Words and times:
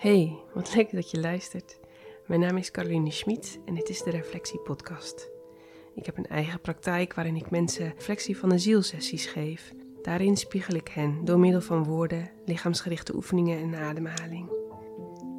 Hey, 0.00 0.38
wat 0.54 0.74
leuk 0.74 0.92
dat 0.92 1.10
je 1.10 1.20
luistert. 1.20 1.78
Mijn 2.26 2.40
naam 2.40 2.56
is 2.56 2.70
Caroline 2.70 3.10
Schmid 3.10 3.60
en 3.64 3.74
dit 3.74 3.88
is 3.88 4.02
de 4.02 4.10
Reflectie 4.10 4.58
Podcast. 4.58 5.30
Ik 5.94 6.06
heb 6.06 6.16
een 6.18 6.26
eigen 6.26 6.60
praktijk 6.60 7.14
waarin 7.14 7.36
ik 7.36 7.50
mensen 7.50 7.92
reflectie 7.94 8.36
van 8.36 8.48
de 8.48 8.58
zielsessies 8.58 9.26
geef. 9.26 9.72
Daarin 10.02 10.36
spiegel 10.36 10.74
ik 10.74 10.88
hen 10.88 11.24
door 11.24 11.38
middel 11.38 11.60
van 11.60 11.84
woorden, 11.84 12.30
lichaamsgerichte 12.44 13.14
oefeningen 13.14 13.58
en 13.58 13.74
ademhaling. 13.74 14.48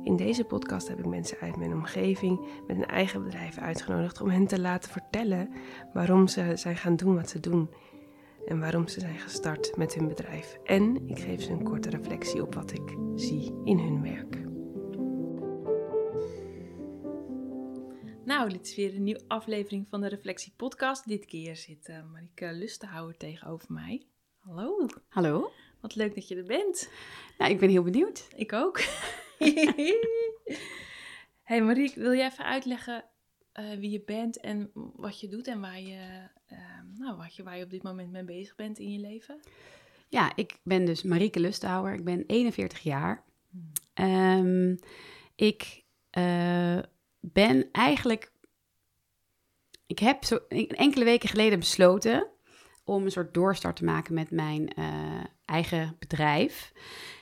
In 0.04 0.16
deze 0.16 0.44
podcast 0.44 0.88
heb 0.88 1.00
ik 1.00 1.06
mensen 1.06 1.38
uit 1.40 1.56
mijn 1.56 1.74
omgeving 1.74 2.40
met 2.68 2.78
een 2.78 2.86
eigen 2.86 3.24
bedrijf 3.24 3.58
uitgenodigd 3.58 4.22
om 4.22 4.30
hen 4.30 4.48
te 4.48 4.60
laten 4.60 4.92
vertellen 4.92 5.50
waarom 5.94 6.28
ze 6.28 6.52
zijn 6.56 6.78
gaan 6.78 6.96
doen 6.96 7.16
wat 7.16 7.30
ze 7.30 7.40
doen 7.40 7.70
en 8.46 8.60
waarom 8.60 8.88
ze 8.88 9.00
zijn 9.00 9.20
gestart 9.20 9.78
met 9.78 9.94
hun 9.94 10.08
bedrijf. 10.08 10.60
En 10.64 11.08
ik 11.08 11.20
geef 11.20 11.42
ze 11.42 11.52
een 11.52 11.64
korte 11.64 11.90
reflectie 11.90 12.42
op 12.42 12.56
wat 12.56 12.72
ik 12.72 12.98
zie 13.16 13.54
in 13.64 13.80
hun 13.80 14.02
werk. 14.02 14.41
Nou, 18.42 18.54
dit 18.54 18.68
is 18.68 18.76
weer 18.76 18.96
een 18.96 19.04
nieuwe 19.04 19.24
aflevering 19.28 19.88
van 19.90 20.02
de 20.02 20.08
Reflectie 20.08 20.54
Podcast. 20.56 21.08
Dit 21.08 21.26
keer 21.26 21.56
zit 21.56 21.90
uh, 21.90 21.98
Marieke 22.12 22.54
Lustenhouwer 22.54 23.18
tegenover 23.18 23.74
mij. 23.74 24.06
Hallo. 24.38 24.86
Hallo. 25.10 25.52
Wat 25.82 25.96
leuk 25.96 26.16
dat 26.16 26.28
je 26.28 26.36
er 26.36 26.44
bent. 26.44 26.90
Nou, 27.38 27.52
ik 27.52 27.60
ben 27.60 27.70
heel 27.70 27.84
benieuwd. 27.84 28.28
Ik 28.36 28.54
ook. 28.54 28.80
hey 31.50 31.62
Marieke, 31.62 32.00
wil 32.00 32.14
jij 32.14 32.26
even 32.26 32.46
uitleggen 32.46 33.06
uh, 33.60 33.74
wie 33.74 33.90
je 33.90 34.04
bent 34.06 34.40
en 34.40 34.72
wat 34.96 35.20
je 35.20 35.28
doet 35.28 35.48
en 35.48 35.60
waar 35.60 35.82
je, 35.82 36.28
uh, 36.52 36.58
nou, 36.98 37.18
wat 37.18 37.36
je, 37.36 37.44
waar 37.44 37.58
je 37.58 37.64
op 37.64 37.70
dit 37.70 37.84
moment 37.84 38.12
mee 38.12 38.24
bezig 38.24 38.56
bent 38.56 38.80
in 38.80 38.92
je 38.92 39.00
leven? 39.00 39.40
Ja, 40.10 40.36
ik 40.36 40.58
ben 40.64 40.86
dus 40.86 41.04
Marieke 41.04 41.40
Lusthouwer. 41.40 41.94
Ik 41.94 42.04
ben 42.04 42.24
41 42.28 42.80
jaar. 42.80 43.24
Um, 43.94 44.80
ik 45.36 45.84
uh, 46.18 46.80
ben 47.34 47.70
eigenlijk. 47.72 48.32
Ik 49.88 50.00
heb 50.00 50.24
zo 50.24 50.40
enkele 50.68 51.04
weken 51.04 51.30
geleden 51.30 51.60
besloten 51.60 52.28
om 52.84 53.04
een 53.04 53.12
soort 53.12 53.34
doorstart 53.34 53.76
te 53.76 53.84
maken 53.84 54.14
met 54.14 54.32
mijn 54.32 54.72
uh, 54.80 55.24
eigen 55.46 55.96
bedrijf. 56.00 56.72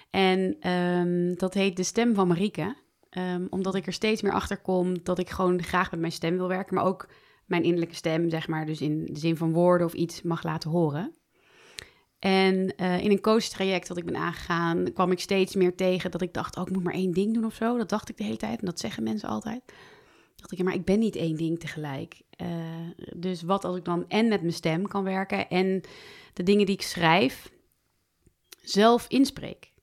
En 0.09 0.69
um, 0.71 1.37
dat 1.37 1.53
heet 1.53 1.75
De 1.75 1.83
Stem 1.83 2.15
van 2.15 2.27
Marieke. 2.27 2.75
Um, 3.17 3.47
omdat 3.49 3.75
ik 3.75 3.85
er 3.85 3.93
steeds 3.93 4.21
meer 4.21 4.31
achter 4.31 4.57
kom 4.57 5.03
dat 5.03 5.19
ik 5.19 5.29
gewoon 5.29 5.63
graag 5.63 5.91
met 5.91 5.99
mijn 5.99 6.11
stem 6.11 6.37
wil 6.37 6.47
werken, 6.47 6.75
maar 6.75 6.85
ook 6.85 7.09
mijn 7.45 7.63
innerlijke 7.63 7.95
stem, 7.95 8.29
zeg 8.29 8.47
maar, 8.47 8.65
dus 8.65 8.81
in 8.81 9.05
de 9.05 9.19
zin 9.19 9.37
van 9.37 9.51
woorden 9.51 9.87
of 9.87 9.93
iets 9.93 10.21
mag 10.21 10.43
laten 10.43 10.69
horen. 10.69 11.15
En 12.19 12.73
uh, 12.77 13.03
in 13.03 13.11
een 13.11 13.21
coachtraject 13.21 13.87
dat 13.87 13.97
ik 13.97 14.05
ben 14.05 14.15
aangegaan, 14.15 14.93
kwam 14.93 15.11
ik 15.11 15.19
steeds 15.19 15.55
meer 15.55 15.75
tegen 15.75 16.11
dat 16.11 16.21
ik 16.21 16.33
dacht, 16.33 16.57
oh, 16.57 16.67
ik 16.67 16.73
moet 16.73 16.83
maar 16.83 16.93
één 16.93 17.11
ding 17.11 17.33
doen 17.33 17.45
of 17.45 17.53
zo. 17.53 17.77
Dat 17.77 17.89
dacht 17.89 18.09
ik 18.09 18.17
de 18.17 18.23
hele 18.23 18.37
tijd 18.37 18.59
en 18.59 18.65
dat 18.65 18.79
zeggen 18.79 19.03
mensen 19.03 19.29
altijd. 19.29 19.61
Dacht 20.39 20.51
ik, 20.51 20.57
ja, 20.57 20.63
maar 20.63 20.73
ik 20.73 20.85
ben 20.85 20.99
niet 20.99 21.15
één 21.15 21.35
ding 21.35 21.59
tegelijk. 21.59 22.21
Uh, 22.41 22.89
dus 23.15 23.41
wat 23.41 23.63
als 23.63 23.77
ik 23.77 23.85
dan 23.85 24.09
en 24.09 24.27
met 24.27 24.41
mijn 24.41 24.53
stem 24.53 24.87
kan 24.87 25.03
werken 25.03 25.49
en 25.49 25.81
de 26.33 26.43
dingen 26.43 26.65
die 26.65 26.75
ik 26.75 26.81
schrijf 26.81 27.51
zelf 28.61 29.07
inspreek. 29.07 29.73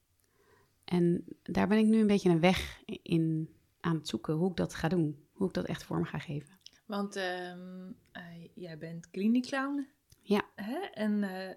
En 0.84 1.24
daar 1.42 1.68
ben 1.68 1.78
ik 1.78 1.86
nu 1.86 2.00
een 2.00 2.06
beetje 2.06 2.30
een 2.30 2.40
weg 2.40 2.82
in 3.02 3.54
aan 3.80 3.94
het 3.94 4.08
zoeken, 4.08 4.34
hoe 4.34 4.50
ik 4.50 4.56
dat 4.56 4.74
ga 4.74 4.88
doen. 4.88 5.24
Hoe 5.32 5.48
ik 5.48 5.54
dat 5.54 5.64
echt 5.64 5.84
vorm 5.84 6.04
ga 6.04 6.18
geven. 6.18 6.58
Want 6.86 7.16
uh, 7.16 7.50
uh, 7.52 8.46
jij 8.54 8.78
bent 8.78 9.10
kliniekclown. 9.10 9.88
Ja. 10.20 10.42
Hè? 10.54 10.78
En 10.78 11.12
uh, 11.22 11.50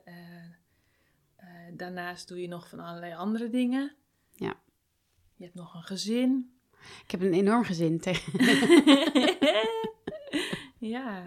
daarnaast 1.73 2.27
doe 2.27 2.41
je 2.41 2.47
nog 2.47 2.69
van 2.69 2.79
allerlei 2.79 3.13
andere 3.13 3.49
dingen. 3.49 3.95
Ja. 4.35 4.59
Je 5.35 5.43
hebt 5.43 5.55
nog 5.55 5.73
een 5.73 5.83
gezin. 5.83 6.58
Ik 7.03 7.11
heb 7.11 7.21
een 7.21 7.33
enorm 7.33 7.63
gezin. 7.63 8.01
ja. 10.77 11.23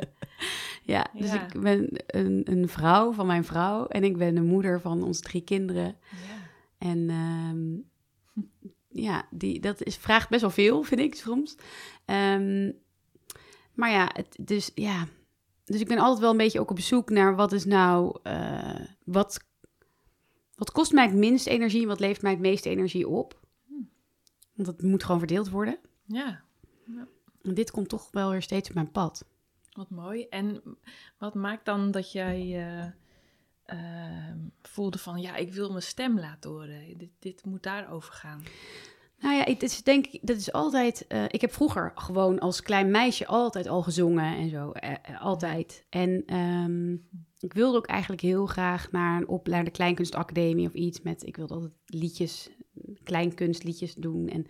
Ja, 0.82 1.06
dus 1.12 1.32
ja. 1.32 1.46
ik 1.46 1.60
ben 1.60 1.88
een, 2.06 2.42
een, 2.44 2.68
vrouw 2.68 3.12
van 3.12 3.26
mijn 3.26 3.44
vrouw 3.44 3.86
en 3.86 4.04
ik 4.04 4.16
ben 4.16 4.34
de 4.34 4.42
moeder 4.42 4.80
van 4.80 5.02
onze 5.02 5.20
drie 5.20 5.42
kinderen. 5.42 5.96
Ja. 6.10 6.48
En 6.78 7.10
um, 7.10 7.84
ja, 8.88 9.26
die, 9.30 9.60
dat 9.60 9.82
is, 9.82 9.96
vraagt 9.96 10.28
best 10.28 10.40
wel 10.40 10.50
veel, 10.50 10.82
vind 10.82 11.00
ik 11.00 11.14
soms. 11.14 11.56
Um, 12.06 12.80
maar 13.74 13.90
ja, 13.90 14.10
het, 14.12 14.36
dus 14.40 14.70
ja. 14.74 15.06
Dus 15.64 15.80
ik 15.80 15.88
ben 15.88 15.98
altijd 15.98 16.20
wel 16.20 16.30
een 16.30 16.36
beetje 16.36 16.60
ook 16.60 16.70
op 16.70 16.80
zoek 16.80 17.10
naar 17.10 17.36
wat 17.36 17.52
is 17.52 17.64
nou. 17.64 18.18
Uh, 18.24 18.80
wat, 19.04 19.44
wat 20.54 20.70
kost 20.70 20.92
mij 20.92 21.04
het 21.04 21.14
minst 21.14 21.46
energie 21.46 21.82
en 21.82 21.88
wat 21.88 22.00
levert 22.00 22.22
mij 22.22 22.30
het 22.30 22.40
meeste 22.40 22.70
energie 22.70 23.08
op? 23.08 23.40
Want 24.54 24.68
dat 24.68 24.82
moet 24.82 25.04
gewoon 25.04 25.18
verdeeld 25.18 25.50
worden. 25.50 25.78
Ja. 26.04 26.42
ja. 26.86 27.06
En 27.42 27.54
dit 27.54 27.70
komt 27.70 27.88
toch 27.88 28.08
wel 28.10 28.30
weer 28.30 28.42
steeds 28.42 28.68
op 28.68 28.74
mijn 28.74 28.90
pad. 28.90 29.24
Wat 29.72 29.90
mooi. 29.90 30.26
En 30.28 30.62
wat 31.18 31.34
maakt 31.34 31.64
dan 31.64 31.90
dat 31.90 32.12
jij. 32.12 32.68
Uh 32.68 32.86
uh, 33.66 34.32
voelde 34.62 34.98
van 34.98 35.20
ja, 35.20 35.36
ik 35.36 35.52
wil 35.52 35.68
mijn 35.70 35.82
stem 35.82 36.18
laten 36.18 36.50
horen. 36.50 36.98
Dit, 36.98 37.10
dit 37.18 37.44
moet 37.44 37.62
daarover 37.62 38.12
gaan. 38.12 38.42
Nou 39.18 39.34
ja, 39.34 39.44
het 39.44 39.62
is 39.62 39.82
denk 39.82 40.06
ik, 40.06 40.26
dat 40.26 40.36
is 40.36 40.52
altijd. 40.52 41.04
Uh, 41.08 41.24
ik 41.28 41.40
heb 41.40 41.52
vroeger 41.52 41.92
gewoon 41.94 42.38
als 42.38 42.62
klein 42.62 42.90
meisje 42.90 43.26
altijd 43.26 43.66
al 43.68 43.82
gezongen 43.82 44.36
en 44.36 44.48
zo, 44.48 44.72
uh, 44.84 45.22
altijd. 45.22 45.84
En 45.88 46.36
um, 46.36 47.08
ik 47.38 47.52
wilde 47.52 47.76
ook 47.76 47.86
eigenlijk 47.86 48.22
heel 48.22 48.46
graag 48.46 48.90
naar 48.90 49.16
een 49.16 49.28
opleiding, 49.28 49.70
de 49.70 49.78
Kleinkunstacademie 49.78 50.66
of 50.66 50.72
iets 50.72 51.02
met. 51.02 51.26
Ik 51.26 51.36
wilde 51.36 51.54
altijd 51.54 51.72
liedjes, 51.86 52.50
kleinkunstliedjes 53.02 53.94
doen. 53.94 54.28
En, 54.28 54.46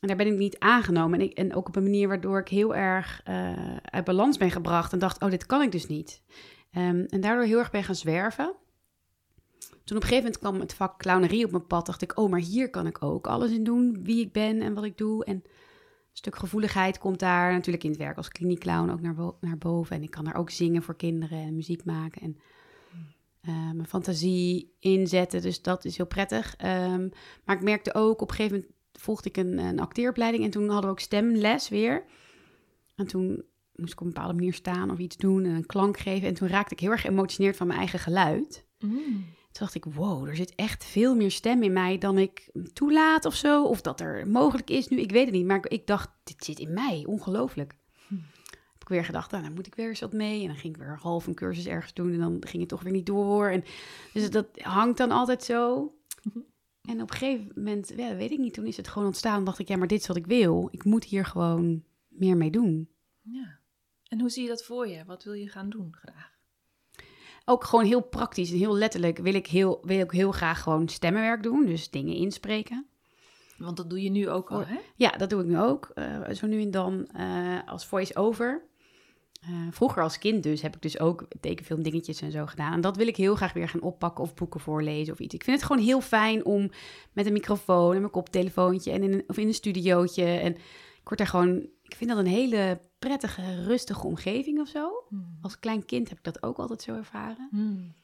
en 0.00 0.08
daar 0.08 0.16
ben 0.16 0.26
ik 0.26 0.38
niet 0.38 0.58
aangenomen. 0.58 1.20
En, 1.20 1.24
ik, 1.24 1.32
en 1.32 1.54
ook 1.54 1.68
op 1.68 1.76
een 1.76 1.82
manier 1.82 2.08
waardoor 2.08 2.40
ik 2.40 2.48
heel 2.48 2.74
erg 2.74 3.22
uh, 3.28 3.76
uit 3.82 4.04
balans 4.04 4.38
ben 4.38 4.50
gebracht 4.50 4.92
en 4.92 4.98
dacht: 4.98 5.22
oh, 5.22 5.30
dit 5.30 5.46
kan 5.46 5.62
ik 5.62 5.72
dus 5.72 5.86
niet. 5.86 6.22
Um, 6.76 7.04
en 7.04 7.20
daardoor 7.20 7.44
heel 7.44 7.58
erg 7.58 7.70
ben 7.70 7.84
gaan 7.84 7.94
zwerven. 7.94 8.54
Toen 9.58 9.98
op 9.98 10.02
een 10.04 10.08
gegeven 10.08 10.32
moment 10.32 10.38
kwam 10.38 10.60
het 10.60 10.74
vak 10.74 10.98
clownerie 10.98 11.44
op 11.44 11.50
mijn 11.50 11.66
pad, 11.66 11.86
dacht 11.86 12.02
ik, 12.02 12.18
oh, 12.18 12.30
maar 12.30 12.40
hier 12.40 12.70
kan 12.70 12.86
ik 12.86 13.02
ook 13.02 13.26
alles 13.26 13.50
in 13.50 13.64
doen, 13.64 14.04
wie 14.04 14.20
ik 14.20 14.32
ben 14.32 14.60
en 14.60 14.74
wat 14.74 14.84
ik 14.84 14.98
doe. 14.98 15.24
En 15.24 15.34
een 15.34 15.42
stuk 16.12 16.36
gevoeligheid 16.36 16.98
komt 16.98 17.18
daar 17.18 17.52
natuurlijk 17.52 17.84
in 17.84 17.90
het 17.90 17.98
werk 17.98 18.16
als 18.16 18.28
kliniekclown 18.28 18.90
ook 18.90 19.00
naar, 19.00 19.14
naar 19.40 19.58
boven. 19.58 19.96
En 19.96 20.02
ik 20.02 20.10
kan 20.10 20.24
daar 20.24 20.36
ook 20.36 20.50
zingen 20.50 20.82
voor 20.82 20.96
kinderen 20.96 21.38
en 21.38 21.54
muziek 21.54 21.84
maken 21.84 22.22
en 22.22 22.38
uh, 23.48 23.54
mijn 23.54 23.86
fantasie 23.86 24.76
inzetten. 24.78 25.42
Dus 25.42 25.62
dat 25.62 25.84
is 25.84 25.96
heel 25.96 26.06
prettig. 26.06 26.54
Um, 26.64 27.10
maar 27.44 27.56
ik 27.56 27.62
merkte 27.62 27.94
ook, 27.94 28.20
op 28.20 28.30
een 28.30 28.36
gegeven 28.36 28.56
moment 28.56 28.74
volgde 28.92 29.28
ik 29.28 29.36
een, 29.36 29.58
een 29.58 29.80
acteeropleiding 29.80 30.44
en 30.44 30.50
toen 30.50 30.68
hadden 30.68 30.84
we 30.84 30.90
ook 30.90 31.00
stemles 31.00 31.68
weer. 31.68 32.04
En 32.94 33.06
toen 33.06 33.44
moest 33.74 33.92
ik 33.92 34.00
op 34.00 34.06
een 34.06 34.12
bepaalde 34.12 34.34
manier 34.34 34.54
staan 34.54 34.90
of 34.90 34.98
iets 34.98 35.16
doen 35.16 35.44
en 35.44 35.54
een 35.54 35.66
klank 35.66 35.98
geven. 35.98 36.28
En 36.28 36.34
toen 36.34 36.48
raakte 36.48 36.74
ik 36.74 36.80
heel 36.80 36.90
erg 36.90 37.00
geëmotioneerd 37.00 37.56
van 37.56 37.66
mijn 37.66 37.78
eigen 37.78 37.98
geluid. 37.98 38.66
Mm. 38.78 39.24
Toen 39.52 39.66
dacht 39.66 39.74
ik, 39.74 39.84
wow, 39.84 40.28
er 40.28 40.36
zit 40.36 40.54
echt 40.54 40.84
veel 40.84 41.14
meer 41.14 41.30
stem 41.30 41.62
in 41.62 41.72
mij 41.72 41.98
dan 41.98 42.18
ik 42.18 42.50
toelaat 42.72 43.24
of 43.24 43.34
zo. 43.34 43.64
Of 43.64 43.80
dat 43.80 44.00
er 44.00 44.28
mogelijk 44.28 44.70
is 44.70 44.88
nu, 44.88 45.00
ik 45.00 45.10
weet 45.10 45.24
het 45.24 45.34
niet. 45.34 45.46
Maar 45.46 45.64
ik 45.68 45.86
dacht, 45.86 46.10
dit 46.24 46.44
zit 46.44 46.58
in 46.58 46.72
mij, 46.72 47.04
ongelooflijk. 47.06 47.76
Weer 48.90 49.04
gedacht, 49.04 49.30
nou, 49.30 49.42
dan 49.42 49.54
moet 49.54 49.66
ik 49.66 49.74
weer 49.74 49.88
eens 49.88 50.00
wat 50.00 50.12
mee. 50.12 50.40
En 50.40 50.46
dan 50.46 50.56
ging 50.56 50.74
ik 50.74 50.80
weer 50.80 50.98
half 51.00 51.26
een 51.26 51.34
cursus 51.34 51.66
ergens 51.66 51.94
doen 51.94 52.12
en 52.12 52.18
dan 52.18 52.36
ging 52.40 52.60
het 52.60 52.68
toch 52.68 52.82
weer 52.82 52.92
niet 52.92 53.06
door. 53.06 53.48
En, 53.48 53.64
dus 54.12 54.30
dat 54.30 54.46
hangt 54.54 54.98
dan 54.98 55.10
altijd 55.10 55.44
zo. 55.44 55.92
En 56.80 57.02
op 57.02 57.10
een 57.10 57.16
gegeven 57.16 57.52
moment, 57.54 57.92
ja, 57.96 58.16
weet 58.16 58.30
ik 58.30 58.38
niet, 58.38 58.54
toen 58.54 58.66
is 58.66 58.76
het 58.76 58.88
gewoon 58.88 59.08
ontstaan. 59.08 59.44
dacht 59.44 59.58
ik, 59.58 59.68
ja, 59.68 59.76
maar 59.76 59.86
dit 59.86 60.00
is 60.00 60.06
wat 60.06 60.16
ik 60.16 60.26
wil. 60.26 60.68
Ik 60.70 60.84
moet 60.84 61.04
hier 61.04 61.24
gewoon 61.24 61.84
meer 62.08 62.36
mee 62.36 62.50
doen. 62.50 62.88
Ja. 63.20 63.58
En 64.08 64.20
hoe 64.20 64.28
zie 64.28 64.42
je 64.42 64.48
dat 64.48 64.64
voor 64.64 64.88
je? 64.88 65.04
Wat 65.04 65.24
wil 65.24 65.32
je 65.32 65.48
gaan 65.48 65.70
doen 65.70 65.94
graag? 65.94 66.38
Ook 67.44 67.64
gewoon 67.64 67.84
heel 67.84 68.02
praktisch 68.02 68.50
en 68.50 68.58
heel 68.58 68.76
letterlijk 68.76 69.18
wil 69.18 69.34
ik 69.34 69.46
heel, 69.46 69.80
wil 69.82 70.00
ik 70.00 70.10
heel 70.10 70.32
graag 70.32 70.62
gewoon 70.62 70.88
stemmenwerk 70.88 71.42
doen. 71.42 71.66
Dus 71.66 71.90
dingen 71.90 72.14
inspreken. 72.14 72.86
Want 73.58 73.76
dat 73.76 73.90
doe 73.90 74.02
je 74.02 74.10
nu 74.10 74.28
ook 74.28 74.50
al, 74.50 74.66
hè? 74.66 74.78
Ja, 74.96 75.10
dat 75.10 75.30
doe 75.30 75.40
ik 75.40 75.46
nu 75.46 75.58
ook. 75.58 75.90
Uh, 75.94 76.30
zo 76.30 76.46
nu 76.46 76.62
en 76.62 76.70
dan 76.70 77.08
uh, 77.16 77.58
als 77.66 77.86
voice-over. 77.86 78.62
Uh, 79.48 79.66
vroeger 79.70 80.02
als 80.02 80.18
kind 80.18 80.42
dus 80.42 80.62
heb 80.62 80.74
ik 80.74 80.82
dus 80.82 80.98
ook 80.98 81.26
tekenfilm 81.40 81.82
dingetjes 81.82 82.20
en 82.20 82.30
zo 82.30 82.46
gedaan. 82.46 82.72
En 82.72 82.80
dat 82.80 82.96
wil 82.96 83.06
ik 83.06 83.16
heel 83.16 83.34
graag 83.34 83.52
weer 83.52 83.68
gaan 83.68 83.80
oppakken 83.82 84.24
of 84.24 84.34
boeken 84.34 84.60
voorlezen 84.60 85.12
of 85.12 85.18
iets. 85.18 85.34
Ik 85.34 85.44
vind 85.44 85.56
het 85.56 85.66
gewoon 85.66 85.82
heel 85.82 86.00
fijn 86.00 86.44
om 86.44 86.70
met 87.12 87.26
een 87.26 87.32
microfoon 87.32 87.94
en 87.94 88.00
mijn 88.00 88.12
koptelefoontje 88.12 88.92
en 88.92 89.02
in 89.02 89.12
een, 89.12 89.24
of 89.26 89.36
in 89.36 89.46
een 89.46 89.54
studiootje. 89.54 90.24
En 90.24 90.54
ik 91.00 91.00
word 91.04 91.18
daar 91.18 91.26
gewoon... 91.26 91.68
Ik 91.82 91.94
vind 91.96 92.10
dat 92.10 92.18
een 92.18 92.26
hele 92.26 92.80
prettige, 92.98 93.62
rustige 93.64 94.06
omgeving 94.06 94.60
of 94.60 94.68
zo. 94.68 95.04
Hmm. 95.08 95.38
Als 95.40 95.58
klein 95.58 95.84
kind 95.84 96.08
heb 96.08 96.18
ik 96.18 96.24
dat 96.24 96.42
ook 96.42 96.58
altijd 96.58 96.82
zo 96.82 96.94
ervaren. 96.94 97.48
Hmm. 97.50 97.94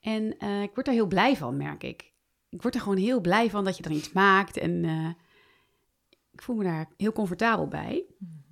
En 0.00 0.34
uh, 0.38 0.62
ik 0.62 0.74
word 0.74 0.86
daar 0.86 0.94
heel 0.94 1.06
blij 1.06 1.36
van, 1.36 1.56
merk 1.56 1.82
ik. 1.82 2.12
Ik 2.48 2.62
word 2.62 2.74
er 2.74 2.80
gewoon 2.80 2.96
heel 2.96 3.20
blij 3.20 3.50
van 3.50 3.64
dat 3.64 3.76
je 3.76 3.82
er 3.82 3.90
iets 3.90 4.12
maakt. 4.12 4.56
En 4.56 4.84
uh, 4.84 5.08
ik 6.32 6.42
voel 6.42 6.56
me 6.56 6.64
daar 6.64 6.88
heel 6.96 7.12
comfortabel 7.12 7.68
bij. 7.68 8.04
Hmm. 8.18 8.44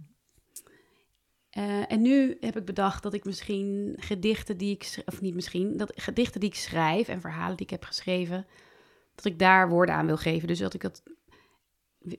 Uh, 1.59 1.93
en 1.93 2.03
nu 2.03 2.37
heb 2.41 2.57
ik 2.57 2.65
bedacht 2.65 3.03
dat 3.03 3.15
ik 3.15 3.25
misschien 3.25 3.95
gedichten 3.97 4.57
die 4.57 4.75
ik... 4.75 5.03
Of 5.07 5.21
niet 5.21 5.35
misschien, 5.35 5.77
dat 5.77 5.93
gedichten 5.95 6.41
die 6.41 6.49
ik 6.49 6.55
schrijf 6.55 7.09
en 7.09 7.21
verhalen 7.21 7.57
die 7.57 7.67
ik 7.67 7.73
heb 7.73 7.85
geschreven... 7.85 8.47
dat 9.15 9.25
ik 9.25 9.39
daar 9.39 9.69
woorden 9.69 9.95
aan 9.95 10.07
wil 10.07 10.17
geven. 10.17 10.49
Dus 10.49 10.59
dat 10.59 10.75
ik 10.75 10.81
dat 10.81 11.03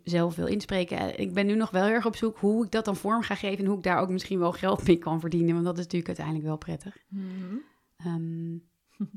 zelf 0.03 0.35
wil 0.35 0.47
inspreken. 0.47 0.97
Eh, 0.97 1.19
Ik 1.19 1.33
ben 1.33 1.45
nu 1.45 1.55
nog 1.55 1.71
wel 1.71 1.83
heel 1.83 1.93
erg 1.93 2.05
op 2.05 2.15
zoek 2.15 2.37
hoe 2.37 2.65
ik 2.65 2.71
dat 2.71 2.85
dan 2.85 2.95
vorm 2.95 3.21
ga 3.21 3.35
geven 3.35 3.59
en 3.59 3.65
hoe 3.65 3.77
ik 3.77 3.83
daar 3.83 3.99
ook 3.99 4.09
misschien 4.09 4.39
wel 4.39 4.51
geld 4.51 4.87
mee 4.87 4.97
kan 4.97 5.19
verdienen. 5.19 5.53
Want 5.53 5.65
dat 5.65 5.77
is 5.77 5.83
natuurlijk 5.83 6.07
uiteindelijk 6.07 6.47
wel 6.47 6.57
prettig. 6.57 6.97
Mhm. 7.07 7.55
Ehm, 7.97 8.51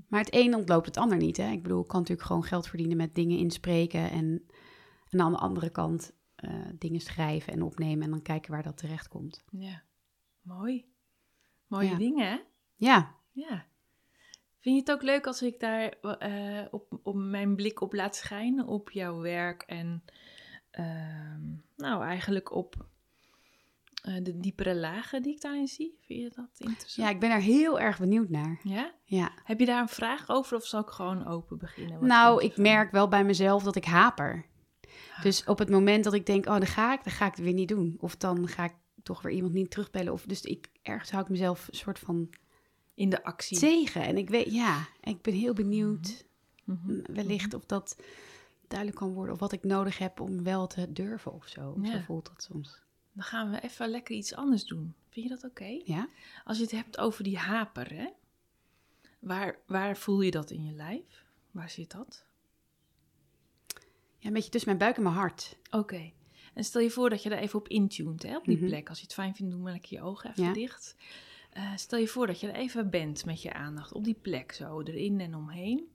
maar 0.08 0.20
het 0.20 0.34
een 0.34 0.54
ontloopt 0.54 0.86
het 0.86 0.96
ander 0.96 1.18
niet. 1.18 1.36
Hè? 1.36 1.50
Ik 1.50 1.62
bedoel, 1.62 1.80
ik 1.80 1.88
kan 1.88 2.00
natuurlijk 2.00 2.26
gewoon 2.26 2.44
geld 2.44 2.68
verdienen 2.68 2.96
met 2.96 3.14
dingen 3.14 3.38
inspreken. 3.38 4.10
En, 4.10 4.42
en 5.08 5.20
aan 5.20 5.32
de 5.32 5.38
andere 5.38 5.70
kant 5.70 6.12
eh, 6.34 6.50
dingen 6.78 7.00
schrijven 7.00 7.52
en 7.52 7.62
opnemen. 7.62 8.04
En 8.04 8.10
dan 8.10 8.22
kijken 8.22 8.50
waar 8.50 8.62
dat 8.62 8.76
terecht 8.76 9.08
komt. 9.08 9.44
Ja, 9.50 9.82
mooi. 10.48 10.84
Mooie 11.66 11.90
Ja. 11.90 11.96
dingen, 11.96 12.28
hè? 12.28 12.36
Ja, 12.76 13.14
Ja. 13.32 13.66
Vind 14.60 14.74
je 14.74 14.80
het 14.80 14.90
ook 14.92 15.02
leuk 15.02 15.26
als 15.26 15.42
ik 15.42 15.60
daar 15.60 15.88
eh, 16.18 16.64
op, 16.70 17.00
op 17.02 17.14
mijn 17.14 17.56
blik 17.56 17.80
op 17.80 17.92
laat 17.92 18.16
schijnen 18.16 18.66
op 18.66 18.90
jouw 18.90 19.20
werk 19.20 19.62
en 19.62 20.04
ehm, 20.70 21.40
nou 21.76 22.04
eigenlijk 22.04 22.52
op 22.52 22.86
eh, 24.02 24.14
de 24.22 24.38
diepere 24.38 24.74
lagen 24.76 25.22
die 25.22 25.34
ik 25.34 25.40
daarin 25.40 25.66
zie? 25.68 25.98
Vind 26.00 26.20
je 26.20 26.30
dat 26.36 26.50
interessant? 26.58 26.94
ja, 27.08 27.14
ik 27.14 27.20
ben 27.20 27.30
er 27.30 27.40
heel 27.40 27.80
erg 27.80 27.98
benieuwd 27.98 28.28
naar. 28.28 28.60
Ja? 28.62 28.92
Ja. 29.04 29.32
Heb 29.44 29.60
je 29.60 29.66
daar 29.66 29.80
een 29.80 29.88
vraag 29.88 30.28
over 30.28 30.56
of 30.56 30.66
zal 30.66 30.80
ik 30.80 30.88
gewoon 30.88 31.26
open 31.26 31.58
beginnen? 31.58 31.98
Wat 31.98 32.08
Nou, 32.08 32.44
ik 32.44 32.56
merk 32.56 32.90
wel 32.90 33.08
bij 33.08 33.24
mezelf 33.24 33.62
dat 33.62 33.76
ik 33.76 33.84
haper. 33.84 34.46
Dus 35.22 35.44
op 35.44 35.58
het 35.58 35.70
moment 35.70 36.04
dat 36.04 36.14
ik 36.14 36.26
denk, 36.26 36.46
oh, 36.46 36.52
dan 36.52 36.66
ga 36.66 36.92
ik, 36.92 37.04
dan 37.04 37.12
ga 37.12 37.26
ik 37.26 37.34
het 37.34 37.44
weer 37.44 37.52
niet 37.54 37.68
doen. 37.68 37.96
Of 38.00 38.16
dan 38.16 38.48
ga 38.48 38.64
ik 38.64 38.74
toch 39.08 39.22
weer 39.22 39.32
iemand 39.32 39.52
niet 39.52 39.70
terugbellen. 39.70 40.12
Of, 40.12 40.22
dus 40.26 40.42
ik, 40.42 40.68
ergens 40.82 41.10
hou 41.10 41.22
ik 41.24 41.28
mezelf 41.30 41.68
een 41.68 41.76
soort 41.76 41.98
van 41.98 42.30
In 42.94 43.10
de 43.10 43.24
actie. 43.24 43.58
tegen. 43.58 44.02
En 44.02 44.16
ik 44.18 44.28
weet, 44.30 44.52
ja, 44.52 44.86
ik 45.00 45.22
ben 45.22 45.34
heel 45.34 45.54
benieuwd 45.54 46.26
Mhm. 46.64 46.92
mm, 46.92 47.02
wellicht 47.14 47.54
of 47.54 47.64
dat 47.66 47.96
duidelijk 48.68 48.98
kan 48.98 49.12
worden. 49.12 49.34
Of 49.34 49.40
wat 49.40 49.52
ik 49.52 49.64
nodig 49.64 49.98
heb 49.98 50.20
om 50.20 50.42
wel 50.42 50.66
te 50.66 50.92
durven 50.92 51.32
of 51.32 51.46
zo. 51.48 51.74
Zo 51.84 51.90
Ja. 51.90 52.02
voelt 52.02 52.26
dat 52.26 52.42
soms. 52.42 52.82
Dan 53.12 53.24
gaan 53.24 53.50
we 53.50 53.60
even 53.60 53.88
lekker 53.88 54.16
iets 54.16 54.34
anders 54.34 54.64
doen. 54.64 54.94
Vind 55.10 55.28
je 55.28 55.34
dat 55.36 55.44
oké? 55.50 55.80
Ja? 55.84 56.08
Als 56.44 56.56
je 56.56 56.62
het 56.62 56.72
hebt 56.72 56.98
over 56.98 57.24
die 57.24 57.38
haper, 57.38 57.94
hè? 57.94 58.06
Waar, 59.18 59.58
waar 59.66 59.96
voel 59.96 60.20
je 60.20 60.30
dat 60.30 60.50
in 60.50 60.64
je 60.64 60.72
lijf? 60.72 61.24
Waar 61.50 61.70
zit 61.70 61.90
dat? 61.90 62.24
ja, 64.18 64.26
een 64.28 64.32
beetje 64.32 64.50
tussen 64.50 64.68
mijn 64.68 64.82
buik 64.82 64.96
en 64.96 65.02
mijn 65.02 65.14
hart. 65.14 65.56
Oké. 65.70 66.12
En 66.58 66.64
stel 66.64 66.80
je 66.80 66.90
voor 66.90 67.10
dat 67.10 67.22
je 67.22 67.30
er 67.30 67.38
even 67.38 67.58
op 67.58 67.68
intuned, 67.68 68.22
hè, 68.22 68.36
op 68.36 68.44
die 68.44 68.56
Mhm. 68.56 68.66
plek. 68.66 68.88
Als 68.88 68.98
je 68.98 69.04
het 69.04 69.14
fijn 69.14 69.34
vindt, 69.34 69.52
doe 69.52 69.60
maar 69.62 69.72
lekker 69.72 69.92
je 69.96 70.02
ogen 70.02 70.30
even 70.30 70.44
Ja. 70.44 70.52
dicht. 70.52 70.96
Eh, 71.50 71.76
stel 71.76 71.98
je 71.98 72.08
voor 72.08 72.26
dat 72.26 72.40
je 72.40 72.48
er 72.48 72.54
even 72.54 72.90
bent 72.90 73.24
met 73.24 73.42
je 73.42 73.52
aandacht 73.52 73.92
op 73.92 74.04
die 74.04 74.14
plek, 74.14 74.52
zo 74.52 74.80
erin 74.80 75.20
en 75.20 75.34
omheen. 75.34 75.88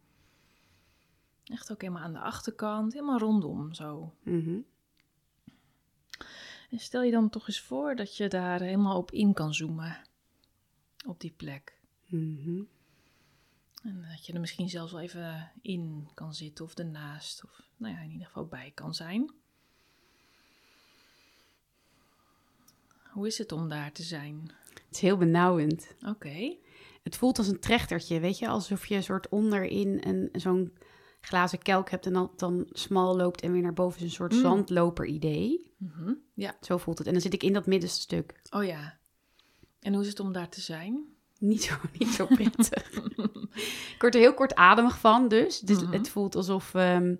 Echt 1.43 1.71
ook 1.71 1.81
helemaal 1.81 2.03
aan 2.03 2.13
de 2.13 2.19
achterkant, 2.19 2.93
helemaal 2.93 3.19
rondom 3.19 3.73
zo. 3.73 4.13
Mhm. 4.23 4.57
En 6.69 6.79
stel 6.79 7.03
je 7.03 7.11
dan 7.11 7.29
toch 7.29 7.47
eens 7.47 7.59
voor 7.61 7.95
dat 7.95 8.17
je 8.17 8.27
daar 8.27 8.61
helemaal 8.61 8.97
op 8.97 9.11
in 9.11 9.33
kan 9.33 9.53
zoomen. 9.53 10.01
Op 11.07 11.19
die 11.19 11.33
plek. 11.37 11.79
Mhm. 12.05 12.61
En 13.83 14.05
dat 14.11 14.25
je 14.25 14.33
er 14.33 14.39
misschien 14.39 14.69
zelfs 14.69 14.91
wel 14.91 15.01
even 15.01 15.51
in 15.61 16.07
kan 16.13 16.33
zitten 16.33 16.65
of 16.65 16.73
ernaast. 16.77 17.43
Of 17.43 17.61
nou 17.77 17.93
ja, 17.93 18.01
in 18.01 18.11
ieder 18.11 18.25
geval 18.27 18.45
bij 18.45 18.71
kan 18.71 18.93
zijn. 18.93 19.31
Hoe 23.13 23.27
is 23.27 23.37
het 23.37 23.51
om 23.51 23.69
daar 23.69 23.91
te 23.91 24.03
zijn? 24.03 24.49
Het 24.73 24.83
is 24.91 24.99
heel 24.99 25.17
benauwend. 25.17 25.87
Oké. 26.07 26.55
Het 27.03 27.17
voelt 27.17 27.37
als 27.37 27.47
een 27.47 27.59
trechtertje, 27.59 28.19
weet 28.19 28.39
je? 28.39 28.47
Alsof 28.47 28.85
je 28.85 28.95
een 28.95 29.03
soort 29.03 29.29
onderin 29.29 30.01
een, 30.07 30.29
zo'n 30.31 30.73
glazen 31.21 31.59
kelk 31.61 31.89
hebt 31.89 32.05
en 32.05 32.13
dan, 32.13 32.31
dan 32.37 32.65
smal 32.71 33.15
loopt 33.15 33.41
en 33.41 33.51
weer 33.51 33.61
naar 33.61 33.73
boven. 33.73 33.97
is 33.99 34.03
een 34.05 34.11
soort 34.11 34.33
Mm. 34.33 34.39
zandloper 34.41 35.05
idee. 35.05 35.71
Mhm. 35.77 36.13
Ja. 36.33 36.55
Zo 36.61 36.77
voelt 36.77 36.97
het. 36.97 37.07
En 37.07 37.13
dan 37.13 37.21
zit 37.21 37.33
ik 37.33 37.43
in 37.43 37.53
dat 37.53 37.65
middenste 37.65 38.01
stuk. 38.01 38.41
Oh 38.49 38.63
ja. 38.65 38.97
En 39.79 39.93
hoe 39.93 40.01
is 40.03 40.07
het 40.09 40.19
om 40.19 40.31
daar 40.33 40.49
te 40.49 40.61
zijn? 40.61 41.03
Niet 41.39 41.63
zo, 41.63 41.73
niet 41.99 42.09
zo 42.09 42.25
prettig. 42.25 42.91
ik 43.93 43.95
word 43.99 44.15
er 44.15 44.21
heel 44.21 44.33
kortademig 44.33 44.97
van 44.99 45.27
dus. 45.27 45.59
dus 45.59 45.81
Mhm. 45.81 45.91
Het 45.91 46.09
voelt 46.09 46.35
alsof... 46.35 46.73
ehm, 46.73 47.15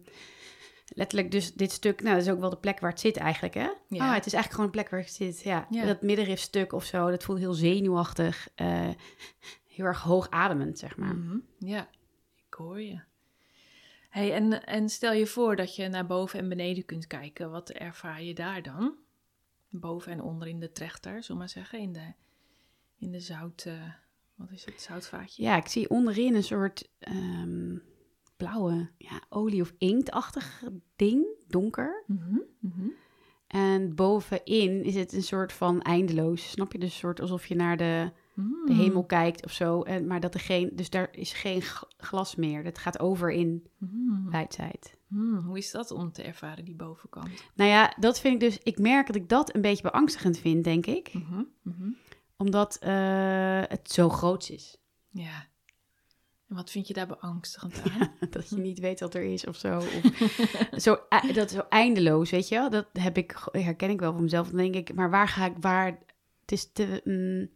letterlijk 0.88 1.32
dus 1.32 1.54
dit 1.54 1.72
stuk... 1.72 2.02
Nou, 2.02 2.16
dat 2.16 2.26
is 2.26 2.32
ook 2.32 2.40
wel 2.40 2.50
de 2.50 2.58
plek 2.58 2.80
waar 2.80 2.90
het 2.92 3.00
zit 3.00 3.18
eigenlijk, 3.18 3.54
hè? 3.54 3.70
Ja. 3.90 4.08
Oh, 4.08 4.14
het 4.14 4.26
is 4.26 4.34
eigenlijk 4.34 4.50
gewoon 4.52 4.66
een 4.66 4.72
plek 4.72 4.90
waar 4.90 5.00
het 5.00 5.14
zit, 5.14 5.42
ja. 5.42 5.68
Ja. 5.70 5.86
Dat 5.86 6.02
middenrifstuk 6.02 6.74
of 6.74 6.84
zo, 6.86 7.10
dat 7.10 7.24
voelt 7.24 7.40
heel 7.40 7.54
zenuwachtig. 7.54 8.48
eh, 8.56 8.90
heel 9.68 9.86
erg 9.86 10.02
hoogademend, 10.02 10.80
zeg 10.80 10.98
maar. 10.98 11.16
Mhm. 11.16 11.38
Ja, 11.60 11.88
ik 12.48 12.54
hoor 12.54 12.82
je. 12.82 13.00
Hey, 14.10 14.34
en, 14.34 14.66
en 14.66 14.90
stel 14.90 15.14
je 15.14 15.28
voor 15.28 15.56
dat 15.56 15.76
je 15.76 15.88
naar 15.88 16.06
boven 16.06 16.40
en 16.40 16.50
beneden 16.50 16.86
kunt 16.86 17.08
kijken. 17.08 17.52
Wat 17.52 17.70
ervaar 17.70 18.24
je 18.24 18.34
daar 18.34 18.62
dan? 18.62 18.96
Boven 19.70 20.12
en 20.12 20.22
onder 20.22 20.48
in 20.48 20.60
de 20.60 20.72
trechter, 20.72 21.24
zullen 21.24 21.38
maar 21.38 21.50
zeggen. 21.50 21.80
In 21.80 21.94
de, 21.94 22.14
in 22.98 23.12
de 23.12 23.20
zout... 23.20 23.64
eh, 23.66 23.74
wat 24.36 24.52
is 24.52 24.66
het? 24.66 24.82
Zoutvaatje? 24.82 25.44
Ja, 25.44 25.58
ik 25.58 25.68
zie 25.68 25.90
onderin 25.90 26.36
een 26.36 26.44
soort 26.44 26.90
ehm, 27.00 27.76
blauwe 28.48 28.90
ja, 28.98 29.22
olie- 29.30 29.62
of 29.62 29.74
inktachtig 29.78 30.64
ding, 30.96 31.26
donker. 31.48 32.04
Mhm, 32.08 32.38
mhm. 32.60 32.88
En 33.48 33.96
bovenin 33.96 34.84
is 34.84 34.96
het 34.96 35.14
een 35.14 35.24
soort 35.24 35.54
van 35.54 35.82
eindeloos. 35.82 36.50
Snap 36.50 36.72
je? 36.72 36.80
Dus 36.80 36.90
een 36.94 37.00
soort 37.00 37.22
alsof 37.22 37.46
je 37.46 37.56
naar 37.56 37.78
de, 37.78 38.12
de 38.36 38.42
Mm. 38.74 38.80
hemel 38.80 39.04
kijkt 39.06 39.46
of 39.46 39.52
zo. 39.52 39.82
En, 39.82 40.08
maar 40.08 40.20
dat 40.20 40.34
er 40.34 40.40
geen, 40.40 40.70
dus 40.74 40.90
daar 40.90 41.08
is 41.12 41.34
geen 41.34 41.62
glas 41.98 42.36
meer. 42.36 42.64
Dat 42.64 42.78
gaat 42.78 43.00
over 43.00 43.32
in 43.32 43.68
Mm. 43.78 44.30
wijdheid. 44.32 44.98
Mm, 45.08 45.36
Hoe 45.38 45.58
is 45.58 45.72
dat 45.72 45.92
om 45.92 46.12
te 46.12 46.24
ervaren, 46.24 46.66
die 46.66 46.76
bovenkant? 46.76 47.30
Nou 47.56 47.70
ja, 47.70 47.94
dat 48.00 48.20
vind 48.20 48.34
ik 48.34 48.40
dus. 48.40 48.58
Ik 48.64 48.80
merk 48.80 49.08
dat 49.08 49.16
ik 49.16 49.30
dat 49.30 49.56
een 49.56 49.62
beetje 49.62 49.84
beangstigend 49.84 50.38
vind, 50.38 50.64
denk 50.64 50.86
ik. 50.86 51.14
Mhm. 51.14 51.90
Omdat 52.38 52.78
eh, 52.80 53.62
het 53.68 53.92
zo 53.92 54.10
groot 54.10 54.50
is. 54.50 54.78
Ja. 55.10 55.46
Wat 56.54 56.72
vind 56.72 56.88
je 56.88 56.94
daar 56.94 57.08
beangstigend 57.08 57.82
aan? 57.90 58.12
dat 58.30 58.50
je 58.50 58.58
niet 58.58 58.80
weet 58.80 59.00
wat 59.00 59.14
er 59.14 59.24
is 59.24 59.46
of 59.46 59.56
zo. 59.56 59.78
Of 59.78 60.82
zo 60.82 60.98
eh, 61.10 61.34
dat 61.34 61.50
is 61.50 61.56
zo 61.56 61.66
eindeloos, 61.70 62.30
weet 62.30 62.48
je 62.48 62.56
wel. 62.56 62.70
Dat 62.70 62.88
heb 62.94 63.18
ik, 63.18 63.48
herken 63.52 63.90
ik 63.90 64.00
wel 64.00 64.14
van 64.14 64.24
mezelf. 64.24 64.48
Dan 64.48 64.58
denk 64.58 64.76
ik, 64.76 64.96
maar 64.96 65.10
waar 65.10 65.28
ga 65.28 65.46
ik, 65.46 65.56
waar, 65.60 65.86
het 66.42 66.52
is 66.52 66.72
te, 66.72 67.02
mm, 67.04 67.50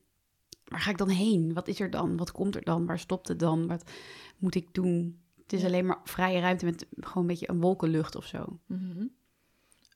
waar 0.63 0.79
ga 0.79 0.89
ik 0.89 0.97
dan 0.97 1.09
heen? 1.09 1.53
Wat 1.53 1.67
is 1.67 1.79
er 1.79 1.89
dan? 1.89 2.17
Wat 2.17 2.31
komt 2.31 2.55
er 2.55 2.63
dan? 2.63 2.85
Waar 2.85 2.99
stopt 2.99 3.27
het 3.27 3.39
dan? 3.39 3.67
Wat 3.67 3.91
moet 4.37 4.55
ik 4.55 4.73
doen? 4.73 5.19
Het 5.43 5.53
is 5.53 5.63
alleen 5.63 5.85
maar 5.85 6.01
vrije 6.03 6.39
ruimte 6.39 6.65
met 6.65 6.85
gewoon 6.91 7.23
een 7.23 7.29
beetje 7.29 7.49
een 7.49 7.61
wolkenlucht 7.61 8.15
of 8.15 8.25
zo. 8.25 8.59
Mhm. 8.65 9.05